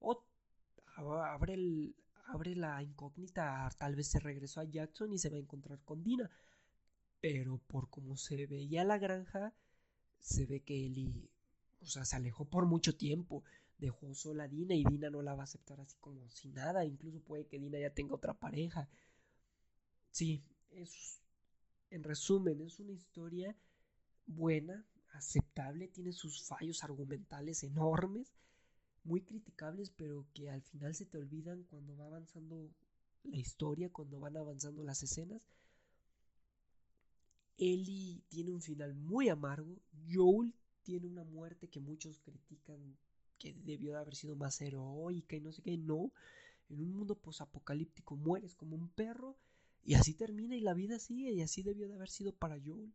O 0.00 0.24
abre, 0.96 1.54
el, 1.54 1.94
abre 2.26 2.54
la 2.54 2.82
incógnita, 2.82 3.70
tal 3.78 3.96
vez 3.96 4.08
se 4.08 4.20
regresó 4.20 4.60
a 4.60 4.64
Jackson 4.64 5.12
y 5.12 5.18
se 5.18 5.30
va 5.30 5.36
a 5.36 5.40
encontrar 5.40 5.80
con 5.84 6.02
Dina. 6.02 6.30
Pero 7.20 7.58
por 7.58 7.88
como 7.88 8.16
se 8.16 8.46
veía 8.46 8.84
la 8.84 8.98
granja, 8.98 9.54
se 10.20 10.46
ve 10.46 10.60
que 10.60 10.86
Eli, 10.86 11.30
o 11.80 11.86
sea, 11.86 12.04
se 12.04 12.16
alejó 12.16 12.44
por 12.44 12.66
mucho 12.66 12.96
tiempo. 12.96 13.44
Dejó 13.78 14.14
sola 14.14 14.44
a 14.44 14.48
Dina 14.48 14.74
y 14.74 14.84
Dina 14.84 15.10
no 15.10 15.22
la 15.22 15.34
va 15.34 15.42
a 15.42 15.44
aceptar 15.44 15.80
así 15.80 15.96
como 16.00 16.28
si 16.30 16.48
nada. 16.50 16.84
Incluso 16.84 17.20
puede 17.20 17.46
que 17.46 17.58
Dina 17.58 17.78
ya 17.78 17.90
tenga 17.90 18.14
otra 18.14 18.34
pareja. 18.34 18.88
Sí, 20.10 20.42
es, 20.70 21.20
En 21.90 22.02
resumen, 22.04 22.60
es 22.60 22.78
una 22.80 22.92
historia 22.92 23.56
buena, 24.26 24.84
aceptable, 25.12 25.88
tiene 25.88 26.12
sus 26.12 26.42
fallos 26.42 26.84
argumentales 26.84 27.62
enormes, 27.62 28.32
muy 29.04 29.22
criticables, 29.22 29.90
pero 29.90 30.26
que 30.34 30.50
al 30.50 30.62
final 30.62 30.94
se 30.94 31.06
te 31.06 31.18
olvidan 31.18 31.64
cuando 31.64 31.96
va 31.96 32.06
avanzando 32.06 32.70
la 33.24 33.36
historia, 33.36 33.90
cuando 33.90 34.20
van 34.20 34.36
avanzando 34.36 34.82
las 34.82 35.02
escenas. 35.02 35.48
Ellie 37.58 38.22
tiene 38.28 38.52
un 38.52 38.62
final 38.62 38.94
muy 38.94 39.28
amargo. 39.28 39.76
Joel 40.10 40.54
tiene 40.82 41.06
una 41.06 41.24
muerte 41.24 41.68
que 41.68 41.80
muchos 41.80 42.20
critican 42.20 42.96
que 43.38 43.54
debió 43.54 43.92
de 43.92 43.98
haber 43.98 44.14
sido 44.14 44.36
más 44.36 44.60
heroica 44.60 45.36
y 45.36 45.40
no 45.40 45.52
sé 45.52 45.62
qué. 45.62 45.76
No, 45.76 46.12
en 46.68 46.80
un 46.80 46.92
mundo 46.92 47.14
posapocalíptico 47.14 48.16
mueres 48.16 48.54
como 48.54 48.76
un 48.76 48.88
perro 48.88 49.36
y 49.84 49.94
así 49.94 50.14
termina 50.14 50.56
y 50.56 50.60
la 50.60 50.74
vida 50.74 50.98
sigue 50.98 51.32
y 51.32 51.42
así 51.42 51.62
debió 51.62 51.88
de 51.88 51.94
haber 51.94 52.08
sido 52.08 52.32
para 52.32 52.58
Joel. 52.64 52.92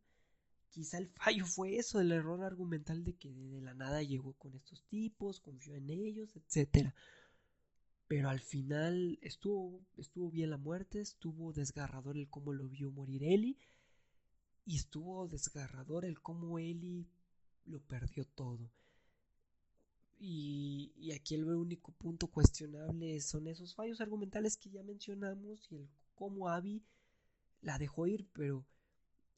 Quizá 0.70 0.98
el 0.98 1.08
fallo 1.08 1.46
fue 1.46 1.78
eso, 1.78 2.00
el 2.00 2.12
error 2.12 2.44
argumental 2.44 3.04
de 3.04 3.14
que 3.16 3.34
de 3.34 3.62
la 3.62 3.74
nada 3.74 4.04
llegó 4.04 4.34
con 4.34 4.54
estos 4.56 4.84
tipos, 4.84 5.40
confió 5.40 5.76
en 5.76 5.90
ellos, 5.90 6.36
etc. 6.36 6.94
Pero 8.08 8.30
al 8.30 8.40
final 8.40 9.18
estuvo, 9.22 9.82
estuvo 9.98 10.30
bien 10.30 10.50
la 10.50 10.58
muerte, 10.58 11.02
estuvo 11.02 11.54
desgarrador 11.54 12.18
el 12.18 12.30
cómo 12.30 12.54
lo 12.54 12.68
vio 12.68 12.92
morir 12.92 13.24
Ellie 13.24 13.58
y 14.66 14.76
estuvo 14.76 15.28
desgarrador 15.28 16.06
el 16.06 16.22
cómo 16.22 16.60
Ellie 16.60 17.08
lo 17.66 17.80
perdió 17.82 18.26
todo. 18.26 18.70
Y, 20.20 20.94
y, 20.98 21.12
aquí 21.12 21.36
el 21.36 21.46
único 21.46 21.92
punto 21.92 22.28
cuestionable 22.28 23.22
son 23.22 23.48
esos 23.48 23.76
fallos 23.76 24.02
argumentales 24.02 24.58
que 24.58 24.72
ya 24.72 24.82
mencionamos 24.84 25.72
y 25.72 25.76
el 25.76 25.90
cómo 26.16 26.50
Abby 26.50 26.84
la 27.62 27.78
dejó 27.78 28.08
ir, 28.08 28.28
pero 28.34 28.66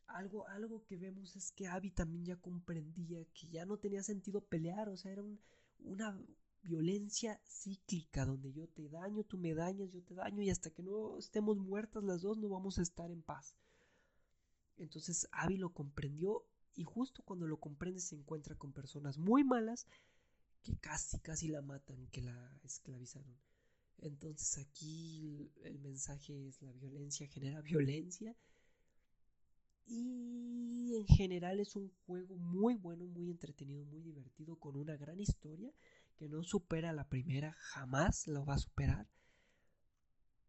algo, 0.09 0.47
algo 0.47 0.83
que 0.85 0.97
vemos 0.97 1.35
es 1.35 1.51
que 1.51 1.67
Abby 1.67 1.91
también 1.91 2.25
ya 2.25 2.35
comprendía 2.37 3.23
que 3.33 3.47
ya 3.47 3.65
no 3.65 3.77
tenía 3.77 4.03
sentido 4.03 4.41
pelear, 4.41 4.89
o 4.89 4.97
sea, 4.97 5.11
era 5.11 5.23
una 5.79 6.19
violencia 6.61 7.39
cíclica 7.45 8.25
donde 8.25 8.51
yo 8.51 8.67
te 8.67 8.89
daño, 8.89 9.23
tú 9.23 9.37
me 9.37 9.53
dañas, 9.53 9.91
yo 9.91 10.01
te 10.03 10.13
daño 10.13 10.41
y 10.41 10.49
hasta 10.49 10.69
que 10.71 10.83
no 10.83 11.17
estemos 11.17 11.57
muertas 11.57 12.03
las 12.03 12.21
dos 12.21 12.37
no 12.37 12.49
vamos 12.49 12.79
a 12.79 12.81
estar 12.81 13.11
en 13.11 13.21
paz. 13.21 13.55
Entonces 14.77 15.27
Abby 15.31 15.57
lo 15.57 15.73
comprendió 15.73 16.45
y 16.75 16.83
justo 16.83 17.23
cuando 17.23 17.47
lo 17.47 17.59
comprende 17.59 17.99
se 17.99 18.15
encuentra 18.15 18.55
con 18.55 18.73
personas 18.73 19.17
muy 19.17 19.43
malas 19.43 19.87
que 20.63 20.75
casi, 20.77 21.19
casi 21.19 21.47
la 21.47 21.61
matan, 21.61 22.07
que 22.07 22.21
la 22.21 22.59
esclavizaron. 22.63 23.37
Entonces 23.99 24.57
aquí 24.57 25.51
el 25.63 25.79
mensaje 25.79 26.47
es 26.47 26.61
la 26.61 26.71
violencia 26.73 27.27
genera 27.27 27.61
violencia 27.61 28.35
y 29.89 30.95
en 30.95 31.07
general 31.07 31.59
es 31.59 31.75
un 31.75 31.89
juego 32.05 32.35
muy 32.35 32.75
bueno, 32.75 33.05
muy 33.05 33.31
entretenido, 33.31 33.83
muy 33.85 34.01
divertido, 34.01 34.55
con 34.57 34.75
una 34.75 34.95
gran 34.95 35.19
historia 35.19 35.73
que 36.15 36.29
no 36.29 36.43
supera 36.43 36.93
la 36.93 37.09
primera, 37.09 37.53
jamás 37.59 38.27
lo 38.27 38.45
va 38.45 38.55
a 38.55 38.59
superar, 38.59 39.07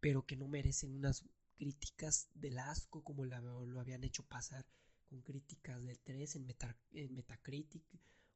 pero 0.01 0.27
que 0.27 0.37
no 0.37 0.47
merecen 0.47 0.95
unas 0.95 1.25
críticas 1.57 2.29
del 2.35 2.59
asco 2.59 3.03
como 3.03 3.25
lo 3.25 3.81
habían 3.81 4.05
hecho 4.05 4.25
pasar 4.25 4.67
con 5.07 5.23
críticas 5.23 5.85
del 5.85 5.99
3 6.01 6.37
en, 6.37 7.15
Metacritic 7.15 7.83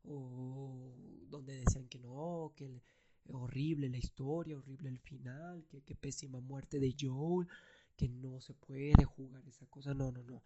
o 0.05 0.95
donde 1.29 1.59
decían 1.59 1.89
que 1.89 1.99
no, 1.99 2.53
que 2.57 2.83
horrible 3.27 3.89
la 3.89 3.99
historia, 3.99 4.57
horrible 4.57 4.89
el 4.89 4.99
final, 5.01 5.67
que, 5.69 5.83
que 5.83 5.95
pésima 5.95 6.41
muerte 6.41 6.79
de 6.79 6.95
Joel, 6.99 7.49
que 7.97 8.09
no 8.09 8.41
se 8.41 8.55
puede 8.55 9.05
jugar 9.05 9.47
esa 9.49 9.67
cosa, 9.67 9.95
no, 9.95 10.11
no, 10.11 10.23
no 10.23 10.43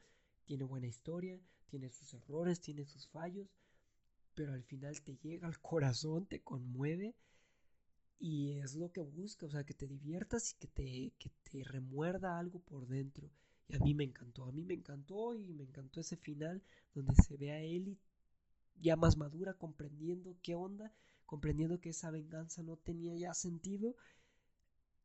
tiene 0.49 0.65
buena 0.65 0.87
historia, 0.87 1.39
tiene 1.67 1.91
sus 1.91 2.15
errores, 2.15 2.59
tiene 2.63 2.87
sus 2.87 3.07
fallos, 3.07 3.47
pero 4.35 4.55
al 4.55 4.65
final 4.65 4.99
te 5.03 5.15
llega 5.17 5.47
al 5.47 5.61
corazón, 5.61 6.25
te 6.25 6.41
conmueve 6.41 7.15
y 8.19 8.53
es 8.53 8.75
lo 8.75 8.91
que 8.91 9.03
busca, 9.03 9.45
o 9.45 9.51
sea, 9.51 9.65
que 9.65 9.75
te 9.75 9.87
diviertas 9.87 10.53
y 10.53 10.57
que 10.57 10.69
te, 10.69 11.13
que 11.19 11.31
te 11.51 11.65
remuerda 11.65 12.39
algo 12.39 12.61
por 12.61 12.87
dentro. 12.89 13.31
Y 13.69 13.77
a 13.77 13.79
mí 13.81 13.93
me 13.93 14.05
encantó, 14.05 14.47
a 14.47 14.53
mí 14.53 14.65
me 14.65 14.73
encantó 14.73 15.35
y 15.35 15.53
me 15.53 15.65
encantó 15.65 16.01
ese 16.01 16.17
final 16.17 16.63
donde 16.95 17.15
se 17.17 17.37
ve 17.37 17.53
a 17.53 17.61
Ellie 17.61 17.99
ya 18.81 18.97
más 18.97 19.19
madura, 19.19 19.53
comprendiendo 19.53 20.39
qué 20.43 20.55
onda, 20.55 20.95
comprendiendo 21.27 21.79
que 21.79 21.91
esa 21.91 22.11
venganza 22.11 22.63
no 22.63 22.79
tenía 22.79 23.15
ya 23.17 23.35
sentido 23.35 23.97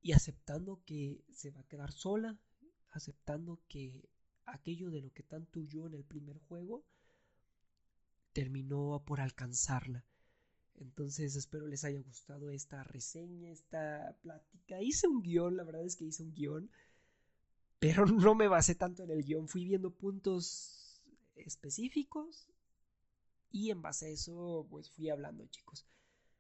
y 0.02 0.14
aceptando 0.14 0.82
que 0.86 1.22
se 1.34 1.52
va 1.52 1.60
a 1.60 1.68
quedar 1.68 1.92
sola, 1.92 2.38
aceptando 2.92 3.60
que 3.68 4.08
aquello 4.46 4.90
de 4.90 5.02
lo 5.02 5.12
que 5.14 5.24
tanto 5.24 5.60
huyó 5.60 5.88
en 5.88 5.94
el 5.94 6.04
primer 6.04 6.38
juego, 6.40 6.84
terminó 8.34 9.04
por 9.06 9.22
alcanzarla. 9.22 10.06
Entonces 10.76 11.36
espero 11.36 11.68
les 11.68 11.84
haya 11.84 12.02
gustado 12.02 12.50
esta 12.50 12.84
reseña, 12.84 13.52
esta 13.52 14.18
plática. 14.22 14.82
Hice 14.82 15.08
un 15.08 15.22
guion, 15.22 15.56
la 15.56 15.64
verdad 15.64 15.86
es 15.86 15.96
que 15.96 16.06
hice 16.06 16.24
un 16.24 16.34
guion, 16.34 16.72
pero 17.80 18.06
no 18.06 18.36
me 18.36 18.48
basé 18.48 18.76
tanto 18.76 19.04
en 19.04 19.12
el 19.12 19.24
guion. 19.24 19.48
Fui 19.48 19.66
viendo 19.66 19.92
puntos 19.92 21.02
específicos 21.36 22.48
y 23.52 23.70
en 23.70 23.82
base 23.82 24.08
a 24.08 24.10
eso 24.10 24.68
pues 24.70 24.90
fui 24.90 25.10
hablando 25.10 25.46
chicos. 25.48 25.86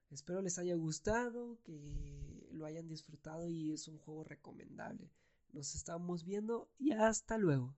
Espero 0.09 0.41
les 0.41 0.59
haya 0.59 0.75
gustado, 0.75 1.57
que 1.63 2.47
lo 2.51 2.65
hayan 2.65 2.87
disfrutado 2.87 3.47
y 3.47 3.73
es 3.73 3.87
un 3.87 3.97
juego 3.97 4.23
recomendable. 4.23 5.09
Nos 5.53 5.75
estamos 5.75 6.23
viendo 6.23 6.69
y 6.77 6.91
hasta 6.91 7.37
luego. 7.37 7.75